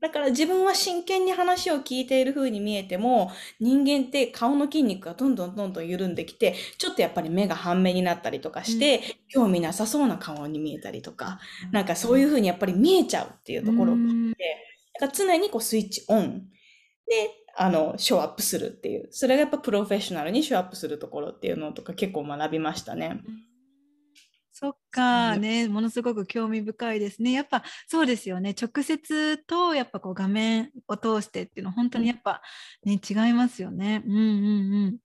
[0.00, 11.38] だから自分は真剣に話を聞いている風に見えても、人間って顔の筋肉がどんどんどんどん緩んできて、ちょっとやっぱり目が半目になったりとかして、興味なさそうな顔に見えたりとか、
[11.72, 14.32] なんかそういう風にやっぱり見えちゃうっていうところがあうん。
[14.34, 14.58] って、
[15.00, 16.48] だから常にこうスイッチオン
[17.06, 19.08] で、あの、ショーアップするっていう。
[19.10, 23.20] それがやっぱプロフェッショナルにショーアップするところっていうのとか結構学びましたね。
[24.58, 27.32] そっかね、ものすごく興味深いですね。
[27.32, 28.54] やっぱそうですよね。
[28.58, 32.40] 直接とやっぱこう画面を通してっていうのは本当にやっぱ
[32.82, 34.02] ね、違いますよね。
[34.06, 34.98] うんうんうん。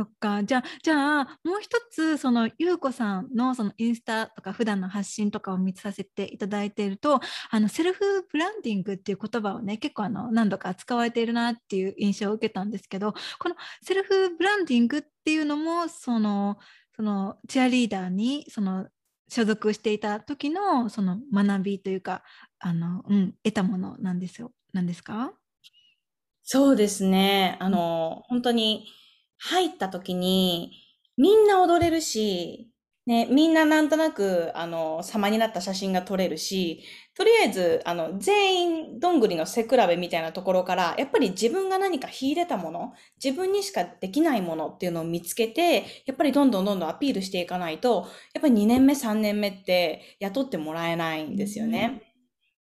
[0.00, 0.42] そっか。
[0.44, 16.56] じゃあ、じゃあ、もう一つ、その、ゆうこさんの、その、インスタとか、普段の発信とかを見させていただいていると、あの、セルフブランディングっていう言葉をね、結構、あの、何度か使われているなっていう印象を受けたんですけど、このセルフブランディングっていうのも、その、
[16.96, 18.88] その、チアリーダーに、その、
[19.28, 22.22] 所属していた時の、その、学びというか、
[22.58, 24.52] あの、うん、得たものなんですよ。
[24.72, 25.34] なんですか？
[26.42, 27.56] そうですね。
[27.60, 28.86] あの、本当に
[29.40, 30.72] 入った時に
[31.16, 32.70] みんな踊れるし、
[33.06, 52.02] ね、みんななんとなく、あの、様になった写真が撮れるし、とりあえず、あの、全員どんぐりの背比べみたいなところから、やっぱり自分が何か秀でたもの、自分にしかできないものっていうのを見つけて、やっぱりどんどんどんどんアピールしていかないと、やっぱり2年目、3年目って雇ってもらえないんですよね。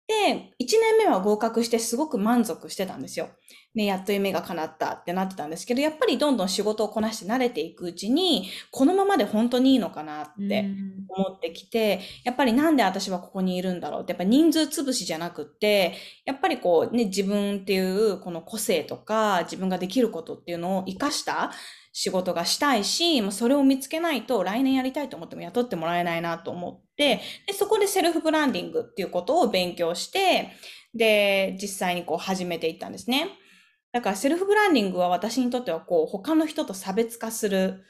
[0.07, 3.29] で、1年目は合格してすごく満足してたんですよ。
[3.75, 15.93] ね、やっと夢が叶ったってなってたんですけど、やっぱりどんどん仕事をこなして慣れていくうちに、このままで本当にいいのかなってうん思ってきて、やっぱりなんで私はここにいるんだろうって、やっぱ人数潰しじゃなくって、
[16.25, 21.51] やっぱりこうね、自分っていうこの個性とか、自分ができることっていうのを活かした
[21.93, 30.49] 仕事がしたいし、もうそれを見つけないと来年やりたいと思っても雇ってもらえないなと思って、で、そこでセルフブランディングっていうことを勉強して、
[30.93, 33.29] で、実際にこう始めていったんですね。
[33.91, 37.83] だからセルフブランディングは私にとってはこう他の人と差別化する。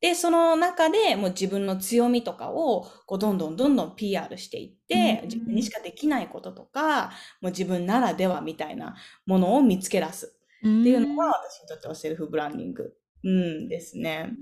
[0.00, 14.32] で、その中でもう自分の強みとかをこうどんどんどんどん PR していって、うん自分にしかできないこととか、もう自分ならではみたいなものを見つけ出すっていうのが私にとってはセルフブランディング、うん、ですね。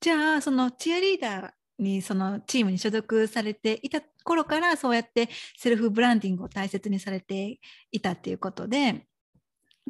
[0.00, 7.58] じゃあそのチアリーダーにそのチームに所属されていた頃からそうやってセルフブランディングを大切にされて
[7.90, 9.06] いたっていうことで。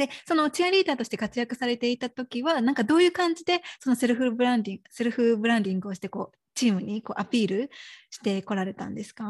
[0.00, 7.70] でそのチアリーダーとして活躍されていた時はなんかどういう感じでそのセルフブランディングセルフブランディングをしてこうチームにこうアピール
[8.10, 9.24] してこられたんですか？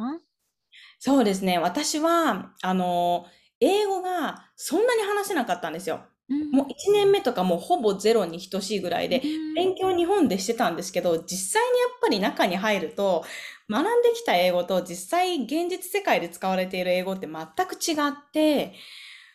[0.99, 1.59] そうですね。
[1.59, 3.27] 私は、あの、
[3.61, 6.05] 英語がそんなに話せなかったんですよ。
[6.53, 9.23] もう1年目とかもうほぼゼロに等しいぐらいで、
[9.57, 13.25] 勉強日本でしてたんですけど、実際にやっぱり中に入ると、
[13.69, 18.75] 学んできた英語と実際現実世界で使われている英語って全く違って、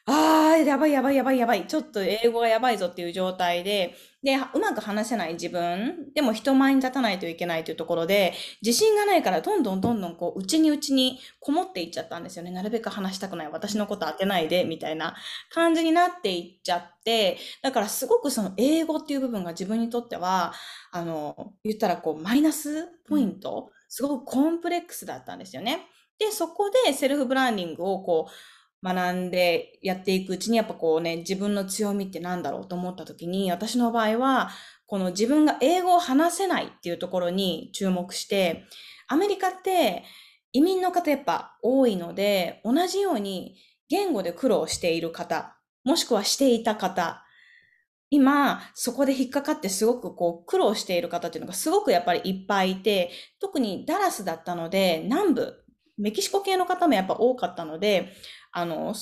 [0.08, 1.66] あー、やばいやばいやばいやばい。
[1.66, 12.52] ちょっと英語がやばいぞっていう状態で、で、うまく話せない自分、でも人前に立たないといけないというところで、自信がないからどんどんどんどんこう、内に内にこもっていっちゃったんですよね。
[12.52, 13.50] なるべく話したくない。
[13.52, 15.16] 私のこと当てないで、みたいな
[15.50, 20.54] 感じになっていっちゃって、だからすごくその英語っていう部分が自分にとっては、
[20.92, 25.88] あの、言ったらこう、マイナスポイント、すごくコンプレックスだったんですよね。
[26.20, 28.55] で、そこでセルフブランディングをこう、
[28.86, 34.52] 学んでやっていくうちにやっぱこうね、自分の強みってなんだろうと思った時に、私の場合は、
[34.86, 38.66] この自分が英語を話せないっていうところに注目して、
[39.08, 40.04] アメリカって
[40.52, 43.56] 移民の方やっぱ多いので、同じように
[43.90, 47.24] 言語で苦労している方、もしくはしていた方、
[48.12, 53.10] 今、そこで引っかかってすごくこう苦労している方っていうのがすごくやっぱりいっぱいいて、
[53.40, 55.66] 特にダラスだったので、南部
[55.98, 58.14] メキシコ系の方もやっぱ多かったので、
[58.58, 58.96] あの、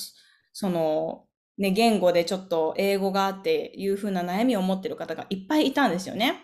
[0.52, 1.24] その、
[1.56, 6.42] ね、言語でちょっと英語があっていう風な悩みを持ってる方がいっぱいいたんですよね。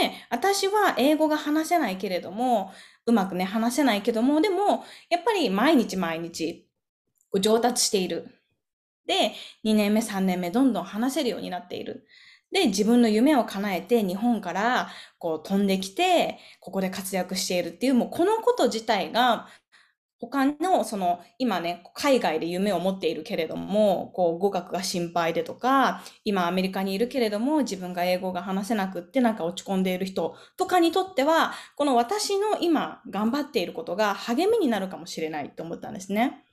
[0.00, 2.72] で、私は英語が話せないけれども、
[3.04, 6.66] うまくね、話せないけども、でも、やっぱり毎日毎日、
[7.40, 8.28] 上達している。
[9.06, 9.32] で、
[9.64, 12.06] 2年目、3年目、どんどん話せるようになっている。
[12.50, 14.88] で、自分の夢を叶えて、日本から
[15.18, 19.48] こう飛んできて、ここで活躍しているっていう、もうこのこと自体が、
[20.18, 36.44] 他の、その、今ね、海外で夢を持っているけれども、こう、語学が心配でとか、今アメリカにいるけれども、自分が英語が話せなくってなんか落ち込んでいる人とかにとっては、この私の今頑張っていることが励みになるかもしれないと思ったんですね。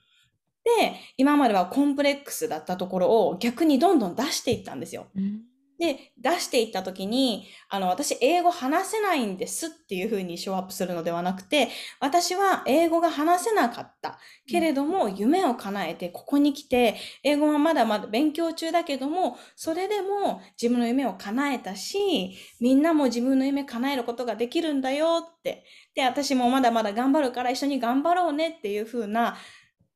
[0.64, 5.06] で、今まではコンプレックスだったところを逆にどんどん出していったんですよ。
[5.16, 5.53] うん
[5.84, 11.68] で、出していった時に、あの、私、英語話せないんですっていうふうにショーアップするのではなくて、
[12.00, 14.18] 私は英語が話せなかった。
[14.48, 25.64] けれども、夢を叶えて、ここに来て、英語はまだまだ勉強中だけども、それでも自分の夢を叶えたし、みんなも自分の夢叶えることができるんだよって。
[25.94, 29.36] で、私もまだまだ頑張るから一緒に頑張ろうねっていうふうな、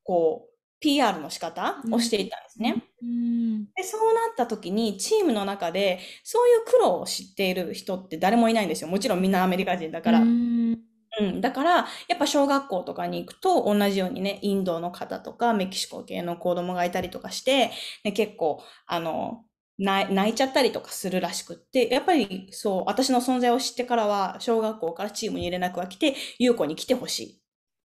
[0.05, 0.48] こう、
[0.81, 2.85] PR の仕方をしていたんですね。
[3.03, 8.89] うん、でそうなった時にチームの中でそういう苦労を知っている人って誰もいないんですよ。
[8.89, 10.21] もちろんみんなアメリカ人だから。
[10.21, 10.79] うん、
[11.21, 11.71] うん、だから、
[12.09, 17.71] やっぱ小学校とかに行くと同じようにね、インドの方とかメキシコ系の子供がいたりとかして、
[18.05, 19.45] ね、結構、あの、
[19.79, 27.43] 泣いちゃったりとかするらしくって、やっぱりそう、私の存在を知ってからは、小学校からチームに連絡が来て、優子に来てほしい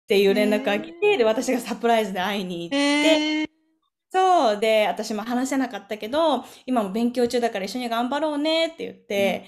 [0.09, 3.47] っていう連絡が来て、で、私がサプライズで会いに行って、
[4.11, 4.59] そう。
[4.59, 9.45] で、私も話せなかったけど、今も勉強中だから一緒に頑張ろうねって言って、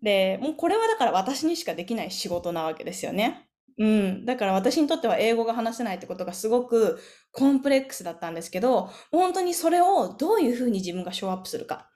[0.00, 3.50] うん、で、もうこれはだから私にしかできない仕事なわけですよね。
[3.76, 4.24] うん。
[4.24, 6.98] だから私にとっては英語が話せないってことがすごく
[7.32, 11.90] コンプレックスだったんですけど、本当にそれをどういうふうに自分がショーアップするか。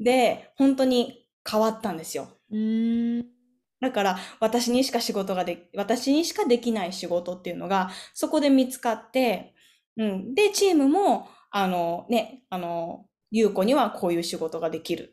[0.00, 2.26] で、本当に変わったんですよ。
[2.50, 3.35] うん
[3.86, 9.54] だから私にしか仕事がで、私にしかできない仕事っていうのがそこで見つかって、
[9.96, 10.34] うん。
[10.34, 15.12] で、チームも、あのね、あの、優子にはこういう仕事ができる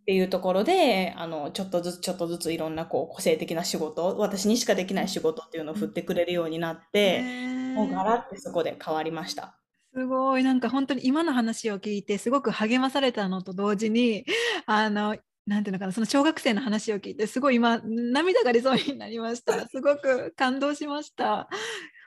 [0.00, 7.22] っていうところで、あの、ちょっとずつちょっとずついろんなこう個性的な仕事、私にしかできない仕事っていうのを振ってくれるようになって、
[7.74, 9.58] もうガラッてそこで変わりました。
[9.96, 14.26] すごいなんか本当に今の話を聞いてすごく励まされたのと同時に
[14.66, 15.16] あの
[15.46, 19.52] なんていうのかなその小学生の話を聞いてすごい今涙が出そうになりました。
[19.68, 21.48] すごく感動しました。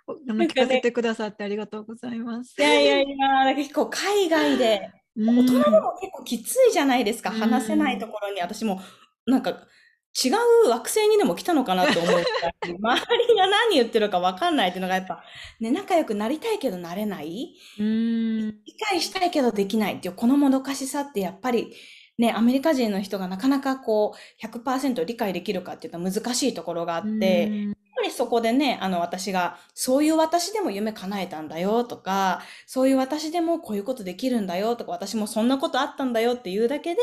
[0.08, 2.56] 聞かせてくださってありがとうございます。
[2.60, 3.18] いやいやい
[3.48, 8.82] や結構海外で大人でも結構きついじゃないですか、話せないところに私も
[9.26, 10.30] なんか違
[10.66, 12.24] う惑星にでも来たのかなと思う。
[12.62, 15.24] 周りが何言ってるか分かんないっていうのがやっぱ、
[15.60, 18.54] ね、仲良くなりたいけどなれない理
[18.90, 21.74] 解したいけどできないっていうこのもどかしさってやっぱり
[22.20, 27.58] ね、アメリカ人の人がなかなかこう、100%理解できるかっていうと難しいところがあって、
[28.00, 37.02] ぱりそこでね、あの私が、そういう私でも夢叶えたんだよとか、そういう私でもこういうことできるんだよとか、私もそんなことあったんだよっていうだけで、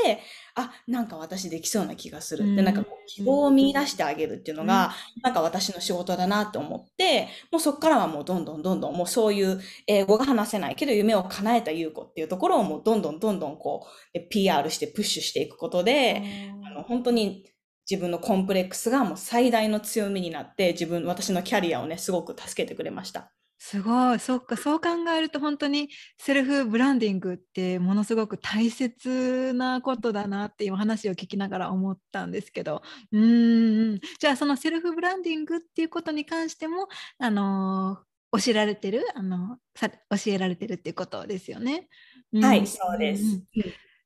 [0.54, 2.52] あ、なんか私できそうな気がする。
[2.54, 16.22] って、なんかこう希望を見出してあげるっていうのが、なんか私の仕事だなって思って、もうそこからはもうどんどんどんどんもうそういう英語が話せないけど夢を叶えた優子っていうところをもうどんどんどんどんこう PR してプッシュしていくことで、
[16.64, 17.44] あの本当に
[17.88, 23.32] 自分のコンプレックスがもう最大の強みになって自分私のキャリアをねすごく助けてくれました。
[23.58, 24.18] すごい。
[24.18, 24.56] そっか。
[24.56, 32.82] そう考えると本当にセルフブランディングってものすごく大切なことだなっていう話を聞きながら思ったんですけど。
[33.12, 37.98] うんじゃあそのセルフブランディングっていうことに関してもあの
[38.32, 41.88] 教えられてるあのさ教えられてるっていうことですよね。
[42.34, 43.42] はい、そうです。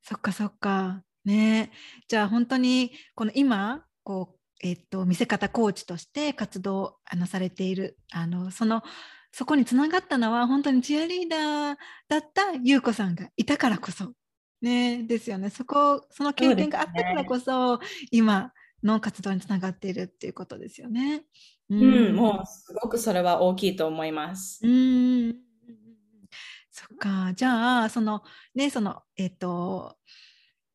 [0.02, 1.02] そっかそっか。
[1.24, 1.70] ね。
[2.08, 8.82] じゃあ本当にこの今こう、えっと、見せ方コーチとして活動あのされているあのその
[9.32, 11.76] そこにつながったのは本当にチアリーダー
[12.08, 14.12] だった優子さんがいたからこそ、
[14.60, 15.50] ね、ですよね。
[15.50, 18.52] そこその経験があったからこそ、ね、今
[18.82, 21.22] の活動につながっているっていうことですよね。
[21.68, 24.60] うん、うん、もうすごくそれは大きいと思います。
[24.64, 25.36] うん。
[26.70, 27.32] そっか。
[27.34, 28.22] じゃあその
[28.54, 29.96] ねそのえっ、と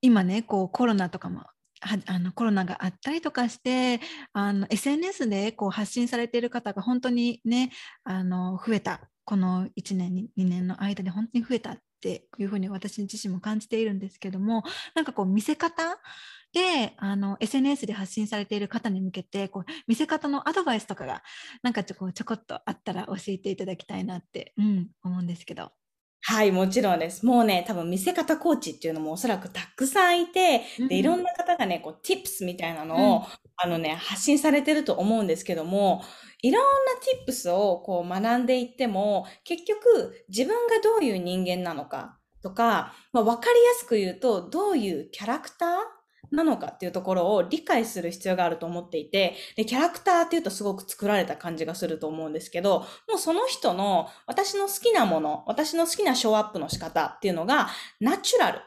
[0.05, 1.41] 今ねこうコロナとかも
[1.81, 3.99] あのコロナがあったりとかして
[4.33, 7.71] あの SNS でこう発信されている方が本当にね
[8.03, 15.97] あの増えたこの1年2年の間で本当に増えたっていうふうに私自身も感じているんですけどもなんかこう見せ方
[16.53, 21.23] であの SNS で発信されている方に向けてこう見せ方のアドバイスとかが
[21.63, 25.71] なんかちょこちょこっとあったら教えていただきたいなって、うん、思うんですけど。
[26.27, 27.23] はい、もちろんです。
[27.23, 33.23] もうね、多分見せ方コーチっていうのもおそらくたくさんいて、で、いろんな方がね、こう、tips みたいなのを、うん、
[33.57, 36.01] あのね、発信されてると思うんですけども、
[36.41, 45.69] いろんな tips をこう学んでいっても、結局自分がどういう人間なのかとか、まあ、わかりやすく言うと、どういうキャラクター
[46.31, 57.69] なのかっていうところを理解する必要があると思っていて、で、キャラクターっていうとすごく作られた感じがすると思うんですけど、もうその人の私の好きなもの、私の好きなショーアップの仕方っていうのが
[57.99, 58.59] ナチュラル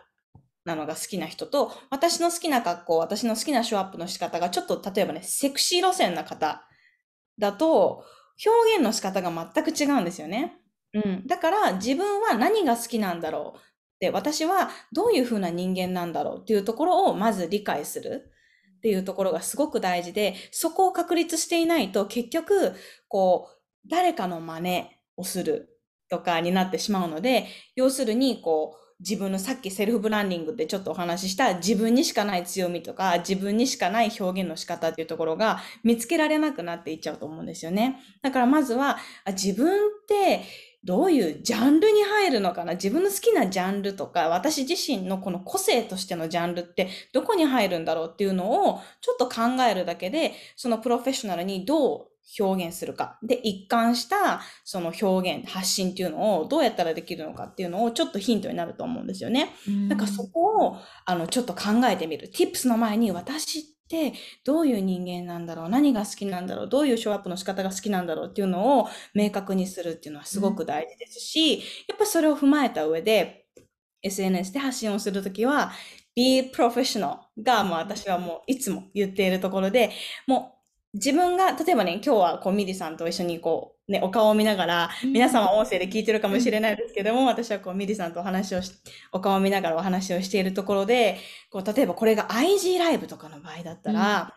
[0.65, 6.69] なのが好きな人と、私の好きな格好、私の好きなショーアップの仕方がちょっと例えばね、セクシー路線な方
[7.39, 8.05] だと、
[8.45, 10.57] 表現の仕方が全く違うんですよね。
[10.95, 11.27] うん。
[11.27, 13.61] だから自分は何が好きなんだろう。
[14.01, 18.31] で、私はどういうふうな人間なんだろうっていうところをまず理解する
[18.79, 22.75] っていうところがすごく大事で、そこを確立していないと結局、
[23.09, 24.87] こう、誰かの真似
[25.17, 25.79] をする
[26.09, 38.01] とかになってしまうので、要するに、こう、自分のさっきセルフブランディングでちょっとお話しした自分にしかない強みとか自分にしかない表現の仕方っていうところが見つけられなくなっていっちゃうと思うんですよね。
[38.23, 39.73] だからまずは自分っ
[40.09, 40.43] て
[40.89, 42.73] どういうジャンルに入るのかな？
[42.73, 52.07] 自分の好きなジャンルとか、私自身のこの個性としてのジャンルってどこに入るんだろうっていうのをちょっと考えるだけで、そのプロフェッショナルにどう
[52.41, 53.19] 表現するか。
[53.23, 59.51] で、一貫したその表現、発信っていうのをどうやったらできるのかっていうのをちょっとヒントになると思うんですよね。
[59.89, 62.31] なんかそこを、あの、ちょっと考えてみる。
[62.35, 64.13] tips の前に私って
[64.45, 71.65] どういう人間なんだろう何が好きなんだろうどういうショーアップの仕方が好きなんだろうっていうのを明確にするっていうのはすごく大事ですし、うん、や
[71.95, 73.47] っぱそれを踏まえた上で
[74.03, 75.73] SNS で発信をするときは
[76.15, 79.91] be professional がもう私はもういつも言っているところで
[80.27, 80.58] もう
[80.99, 88.73] 自分が、例えばね、今日はこうミリさんと一緒にこう、ね、お顔を見ながら、皆さんは音声で聞いてるかもしれないですけども、私はこうミリさんとお話をし、
[89.13, 91.19] お顔を見ながらお話をしているところで、
[91.51, 94.29] こう、例えばこれが IG ライブとかの場合だったら、うん、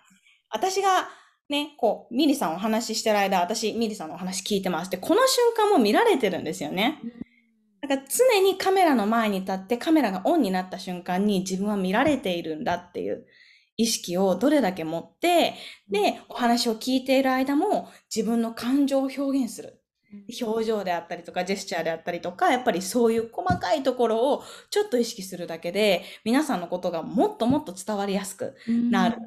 [0.51, 1.09] 私が
[1.49, 6.99] ね、こう、ミリさんお話ししてる間、私、ミリさんのお話聞いてますって、この瞬間も見られてるんですよね。
[7.81, 13.25] だから常にカメラの前に立ってカメラがオンになった瞬間に自分は見られているんだっていう。
[13.81, 15.55] 意識をどれだけ持って、
[15.89, 19.81] で、お話を聞いている間も自分の感情を表現する。
[20.41, 29.17] 表情であったりとか、ジェスチャーであったりとか、やっぱりそういう細かいところをちょっと意識するだけで、皆さんのことがもっともっと伝わりやすくなる。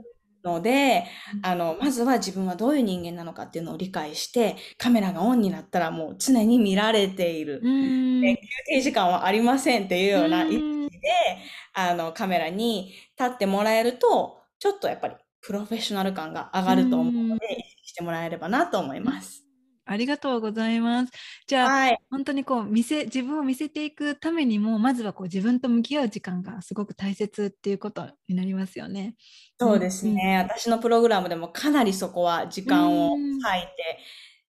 [0.44, 1.04] ので、
[1.42, 7.62] あの、まずは自分はどういう人間なのかっていうのを理解して、カメラがオンになったらもう常に見られている。
[7.62, 8.36] 休
[8.66, 11.08] 憩時間はありませんっていうような意識で、
[11.72, 19.44] あの、カメラに立ってもらえると、ちょっとやっぱりプロフェッショナル感が上がると思うので、意識してもらえればなと思います。
[19.84, 21.12] ありがとうございます。
[21.46, 29.16] じゃあ、はい、本当にこう見せ自分を見せていくためにもまずはこう自分と向き合う時間がすごく大切っていうことになりますよね。
[29.60, 30.38] そうですね。
[30.40, 33.98] うん、私のプログラムでもかなりそこは時間を割いて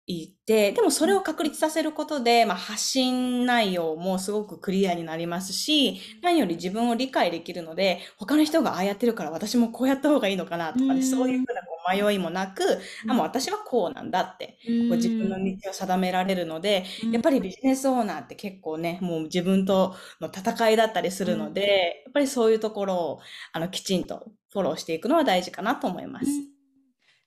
[0.07, 12.63] いて、でもそれを確立させることで、まあ、発信内容もすごくクリアになりますし、何より自分を理解できるので、他の人がああやってるから私もこうやった方がいいのかなとかね、そういうふうなこう迷いもなく、
[13.07, 23.21] あ、もう私はこうなんだって、こう自分の道を定められるので、やっぱりビジネスオーナーって結構ね、もう自分との戦いだったりするので、やっぱりそういうところを、
[23.53, 26.54] あの、きちんとフォローしていくのは大事かなと思います。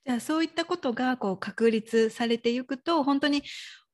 [0.08, 3.44] じゃあそういったことがこう確立されていくと本当に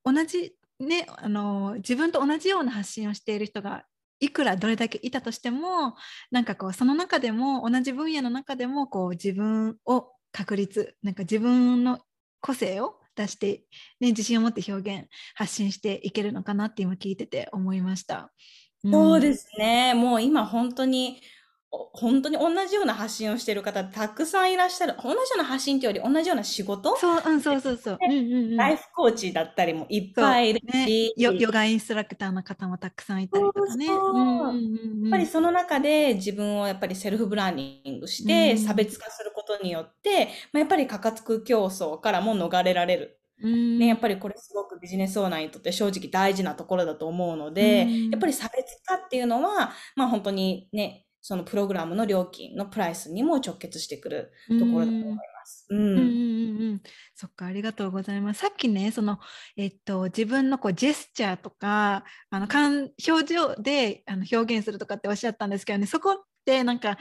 [0.05, 3.84] 同じねあの自分と同じような発信をしている人が
[4.20, 5.95] いくらどれだけいたとしても
[6.30, 11.99] なんかこうその中でも同じ分野の中でもこう自分を確立なんか自分の
[12.41, 13.64] 個性を出して、
[13.99, 18.32] ね、自信を持って表現発信していけるのかなって今聞いてて思いました。
[18.86, 21.22] そうですねもう今本当に
[21.91, 24.93] 本当に同じような発信をしている方たくさんいらっしゃる。
[25.03, 26.95] 同じような発信というより同じような仕事？
[26.97, 27.97] そう、うん、そうそうそう。
[27.99, 33.86] うんうんうん、ライフコーチだったりもいっぱいいるし、ね、ヨガインストラクターの方もたくさんいたりとかね。
[33.88, 33.97] やっ
[35.09, 43.19] ぱりその中で自分をやっぱりセルフブランディングして差別化することによって、まあ、やっぱり価格競争からも逃れられる。
[43.43, 55.65] ね、やっぱりこれすごくビジネスオーナーにとって正直大事なところだと思うので、やっぱり差別化っていうのは、まあ本当にね、そのプログラムの料金のプライスにも直結してくるところだと思います。
[55.69, 55.76] う。
[55.76, 56.82] うんうんんうんうん、
[57.15, 58.41] そっかありがとうございます。
[58.41, 59.19] さっきねその、
[59.55, 66.97] えっと、自分のこうジェスチャーとかあのかん表情であの表現するとかっておっしゃったんですけどねそこってなんか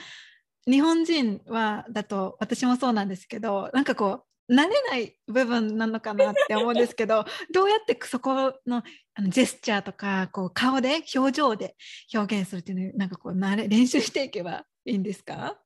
[0.69, 8.35] 日本人はだと私もそうなんですけどなんかこう慣れない部分なのかなって思うんですけど どうやってそこ
[8.67, 8.83] の
[9.15, 11.75] あのジェスチャーとかこう顔で表情で
[12.15, 15.59] 表現するっていうのなんかこう慣れ練習していけばいいんですか？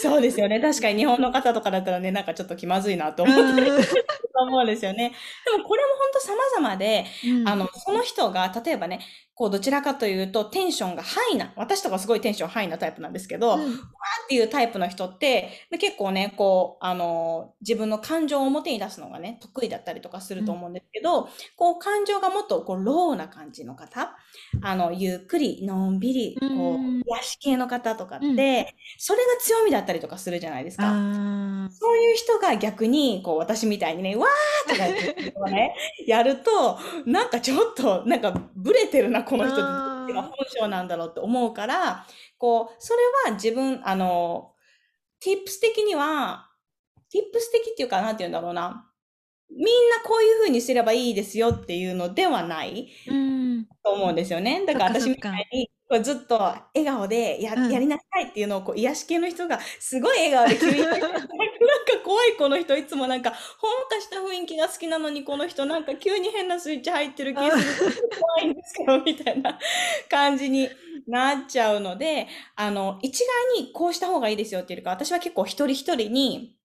[0.00, 0.60] そうですよね。
[0.60, 5.12] 確かに日本の方とかだったらね、なんかちょっと気まずいなと思ったりすると思うんですよね。
[5.44, 9.00] でもこれも本当様々で、うんあの、その人が、例えばね、
[9.34, 13.80] こう、どちらかというと、テンションがハイな、私とかすごいテンションハイなタイプなんですけど、うん
[14.28, 24.14] っていうタイプの人って、で結構ね、こう、あの、自分の感情を表に出すのがね、得意だったりとかすると思うんですけど、こう、感情がもっと、こう、ローな感じの方、
[24.60, 27.00] あの、ゆっくり、のんびり、こうん。
[27.00, 28.36] う、癒し系の方とかって、うん。
[28.98, 30.92] それが強みだったりとかするじゃないですか。
[31.70, 35.74] そういう人が逆に、こう、私みたいにね、わーとか言ってね、
[36.06, 42.06] やると、なんかちょっと、なんか、ブレてるな、この人って、本性なんだろうって思うから、
[42.38, 44.54] こう、それは自分、あの、
[45.20, 46.50] tips 的には、
[47.12, 48.84] tips 的っていうか、なんて言うんだろうな。
[49.50, 54.64] みんなこういう風にすればいいですよっていうのではないうんと思うんですよね。
[54.66, 61.06] だから私みたいに、こうずっと笑顔でや,、うんやりなさいっていうのをこう癒し系の人がすごい笑顔で急に なんか
[62.04, 69.58] 怖いこの人いつもなんかほんわかした雰囲気が好きなのにこの人なんか急に変なスイッチ入ってる気がする怖いんですけどみたいな
[70.10, 70.68] 感じに
[71.08, 73.24] なっちゃうのであの一
[73.56, 76.58] 概にこうした方がいいですよっていうか私は結構一人一人に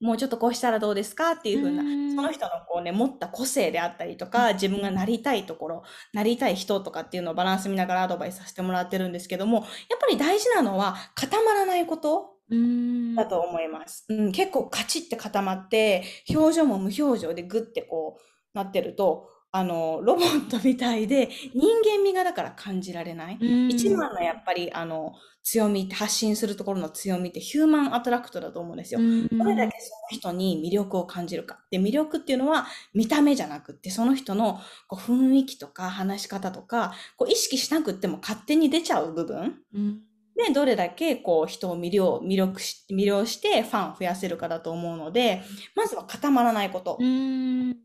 [0.00, 2.14] もうちょっとこうしたらどうですかっていう風なうん。
[2.14, 5.82] その人のこうね持った個性であったりとか自分がなりたいところ
[6.12, 9.66] なりたい人とかっていうのをバランス見ながらアドバイスさせてもらってるんですけども、やっ
[10.00, 13.14] ぱり大事なのは固まらないことうん。
[13.14, 14.06] だと思います。
[14.08, 23.38] うん、結構カチッて固まって、表情も無表情でグッてこうなってると、あの、ロボットみたいで人間味がだから感じられない。
[23.40, 29.00] うん一番のやっぱりあの強みって発信するところの強みってヒューマンアトラクトだと思うんですよ。
[29.00, 31.60] うんどれだけその人に魅力を感じるか。
[31.70, 40.00] で、魅力っていうのは見た目じゃなくって、その人のこう雰囲気とか話し方とか、こう意識しなくっても勝手に出ちゃう部分うん
[40.38, 45.42] で、どれだけこう人を魅了、魅力し、魅了してファンを増やせるかだと思うので、
[45.74, 46.96] まずは固まらないこと。
[47.00, 47.72] うん。
[47.72, 47.76] で、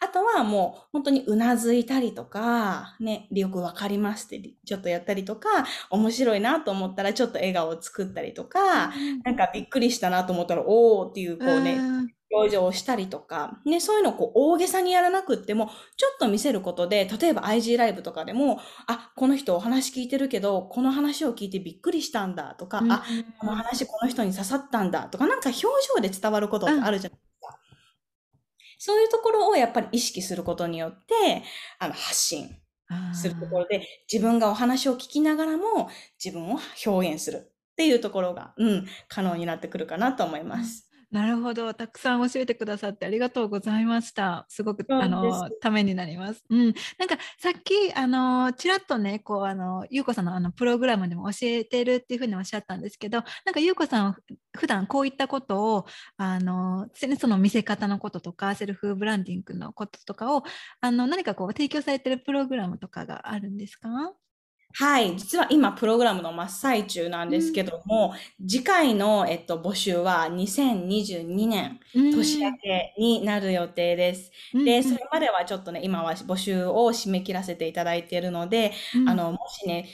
[0.00, 5.48] あとはもう本当にうなずいたりとか、ね、よくわかりますってちょっとやったりとか、
[5.90, 23.04] 面白いなと思ったらちょっと笑顔を作ったりとか、なんかびっくりしたなと思ったら、おーっていうこうね、うん表情をしたりとか、ね、そういうのをこう大げさにやらなくっても、ちょっと見せることで、例えば IG ライブとかでも、あ、この人お話聞いてるけど、この話を聞いてびっくりしたんだとか、あ、
[23.38, 27.58] この話この人に刺さったんだとか、なんか表情で伝わることってあるじゃないですか。
[28.78, 31.42] そういうところをやっぱり意識することによって、
[31.78, 32.56] あの、発信
[33.14, 35.88] するところで、自分がお話を聞きながらも、
[36.22, 40.87] 自分を表現するっていうところが、うん、可能になってくるかなと思います。
[41.10, 41.72] なるほど。
[41.72, 44.44] たくさん教えてくださってありがとうございました。
[44.50, 46.44] すごくあのためになります。
[46.50, 46.74] うん。
[46.98, 54.16] なんかさっきあのちらっとね、こうあのゆうこさんのあのプログラムでも教えてるっていうふうにおっしゃったんですけど、なんかゆうこさんは
[54.54, 55.86] 普段こういったことを
[56.18, 60.42] あのせその見せ方のこととかセルフブランディングのこととかを
[60.82, 63.88] あの何かこう提供されてるプログラムとかがあるんですか？
[64.74, 65.16] はい。
[65.16, 68.14] 実は今、プログラムの真っ最中なんですけども、
[68.46, 74.30] 次回の、えっと、募集は2022年、年明けになる予定です。
[74.62, 78.72] で、それまではちょっとね、今は募集を締め切らせていただいているので、
[79.04, 79.88] あの、もしね、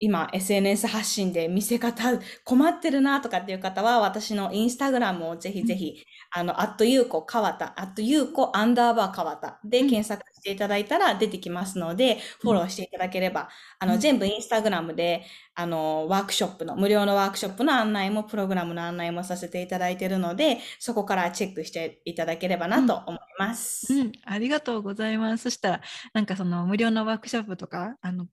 [0.00, 2.04] 今 SNS 発信で見せ方
[2.44, 14.00] 困ってるなとかっていう方は、私のインスタグラムをぜひぜひ、あの、アットユーコ川田、アットユーコアンダーバー川田で検索していただいたら出てきますので、フォローしていただければ、あの、うん。
[14.00, 15.24] 全部インスタグラムで、
[15.54, 23.92] あの、ワークショップの、無料のワークショップの案内も、プログラムの案内もさせていただいているので、そこからチェックしていただければなと思います。
[23.92, 25.44] うん、ありがとうございます。
[25.44, 25.80] そしたら、
[26.12, 28.26] なんかその無料のワークショップとか、あの、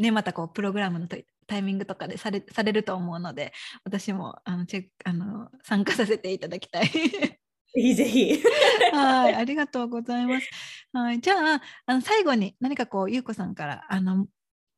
[0.00, 3.52] ね、またこう、プログラムのタイミングとかでされされると思うので、
[3.84, 6.86] 私もあのチェックあの参加させていただきたい。
[6.86, 7.38] ぜ
[7.74, 8.42] ひぜひ。
[8.92, 10.48] はい、ありがとうございます。
[10.92, 14.26] はい、じゃあ、あの最後に何かこう、ゆうこさんから、あの、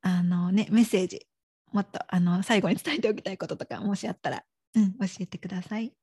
[0.03, 1.27] あのね、メッセージ、
[1.73, 4.45] もっとあの最後に伝えておきたいこととか、もしあったら、
[4.75, 5.95] うん、教えてください。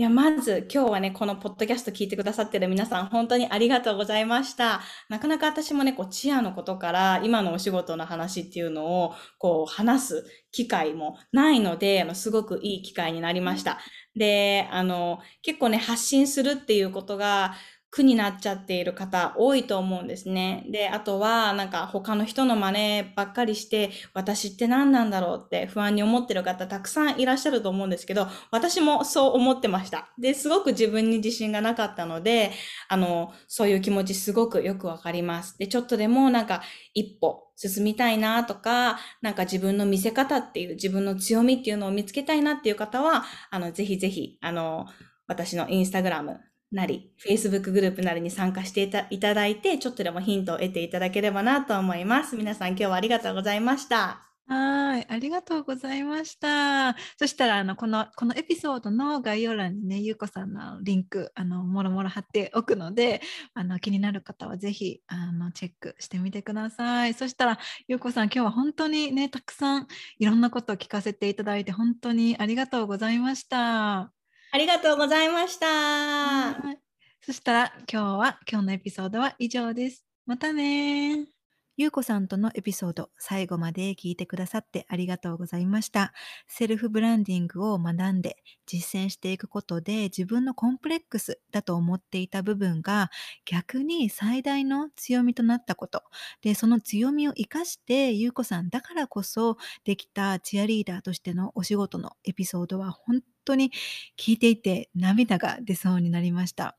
[0.00, 4.80] いや、まず今日はね、このポッドキャスト聞いてくださってる皆さん、本当にありがとうございました。
[5.10, 13.78] なかなか私もね、こう、チアのことから今のお仕事の話っていうのを、こう、話す機会もないので、すごくいい機会になりました。
[14.16, 17.52] で、あの、結構ね、発信するっていうことが、
[17.90, 20.64] 苦になっちゃっている方多いと思うんですね。
[20.70, 30.12] で、あとはなんか他の人の真似ばっかりして私って何なんだろうって不安に思ってる方たくさんいらっしゃると思うんですけど、私もそう思ってました。
[30.18, 32.52] で、すごく自分に自信がなかったので、
[32.88, 35.58] あの、そういう気持ちすごくよくわかります。
[35.58, 36.62] で、ちょっとでもなんか
[36.94, 44.86] 一歩進みたいなとか、なんか自分の見せ方っていう自分の強みっていうのを見つけたいなっていう方は、あの、ぜひぜひ、あの、
[45.26, 46.40] 私のインスタグラム
[46.72, 52.36] なり、Facebook グループなりに参加していたいただいて、ちょっとでもヒントを得ていただければなと思います。
[52.36, 54.30] 皆さん今日はありがとうございました。
[54.46, 56.96] はい、ありがとうございました。
[57.18, 63.20] そしたら、あの、この、このエピソードの概要欄にね、ゆうこさんのリンク、あの、もろもろ貼っておくので、
[63.54, 67.14] あの、気になる方はぜひ、あの、チェックしてみてください。
[67.14, 69.86] そしたら、ゆうこさん、今日は本当にね、たくさん
[70.18, 74.19] いろんなことを聞かせていただいて、本当にありがとうございました。
[74.52, 75.66] ありがとうございました。
[75.66, 76.80] はい
[77.22, 80.06] そしたら、今日は、今日のエピソードは以上です。
[80.24, 81.28] またね
[81.76, 86.12] ゆうこさんとのエピソード、最後まで聞いてくださってありがとうございました。
[86.46, 88.36] セルフブランディングを学んで
[88.66, 93.10] 実践していくことで自分のコンプレックスだと思っていた部分が
[93.46, 96.02] 逆に最大の強みとなったこと。
[96.42, 103.72] で、その強みを活かしてゆうこさんだからこそできたチアリーダーとしてのお仕事のエピソードは本当に
[104.18, 106.76] 聞いていて涙が出そうになりました。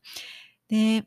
[0.68, 1.04] で、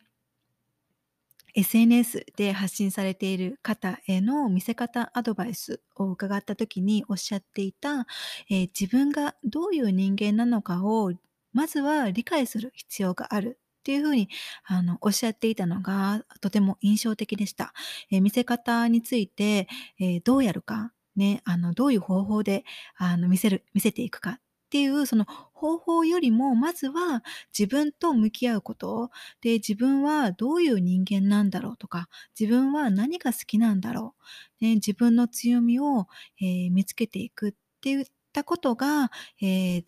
[1.55, 8.05] SNS で発信されている方への見せ方アドバイスを伺った時におっしゃっていた、
[8.49, 11.11] えー自分がどういう人間なのかを
[11.53, 14.29] まずは理解する必要があるっていうふうに
[14.65, 17.73] あのおっしゃっていたのがとても印象的でした。
[18.11, 19.67] えー見せ方について、
[19.99, 22.65] えーどうやるか、ね、あのどういう方法で
[22.97, 27.23] あの見せる見せていくかっていうその方法よりもまずは
[27.57, 29.09] 自分と向き合うこと。
[29.41, 32.07] で自分はどういう人間なんだろうとか
[32.39, 34.15] 自分は何が好きなんだろ
[34.61, 36.07] う、ね、自分の強みを、
[36.41, 39.11] えー見つけていくっていったことが、
[39.41, 39.85] えー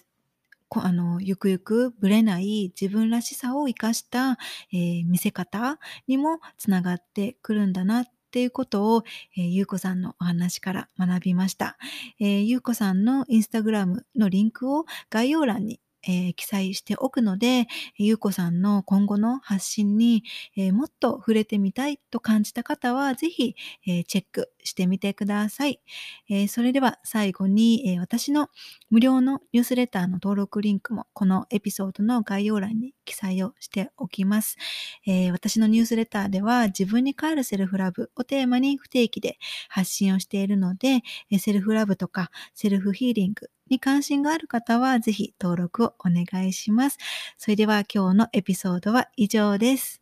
[0.71, 4.37] あのゆくゆくぶれない自分らしさを生かした、
[4.73, 8.05] えー見せ方にもつながってくるんだなっ
[8.37, 9.03] ていうことを、
[9.35, 11.75] えーゆうこさんのお話から学びました。
[12.19, 20.23] えーゆうこさんのインスタグラムのリンクを概要欄に、えー記載しておくので、ゆうこさんの今後の発信に、
[20.55, 23.55] えーもっと触れてみたいと感じた方は、ぜひ、
[23.87, 25.81] えーチェックしてみてください。
[26.29, 28.49] えーそれでは最後に、えー私の
[28.89, 34.57] 無料のニュースレターの登録リンクもこのエピソードの概要欄に記載をしておきます。
[35.05, 39.37] えー私のニュースレターでは自分に帰るセルフラブをテーマに不定期で
[39.69, 41.01] 発信をしているので、
[41.31, 46.97] えセルフラブとかセルフヒーリングに関心がある方はぜひ登録をお願いします。
[47.37, 50.01] それでは今日のエピソードは以上です。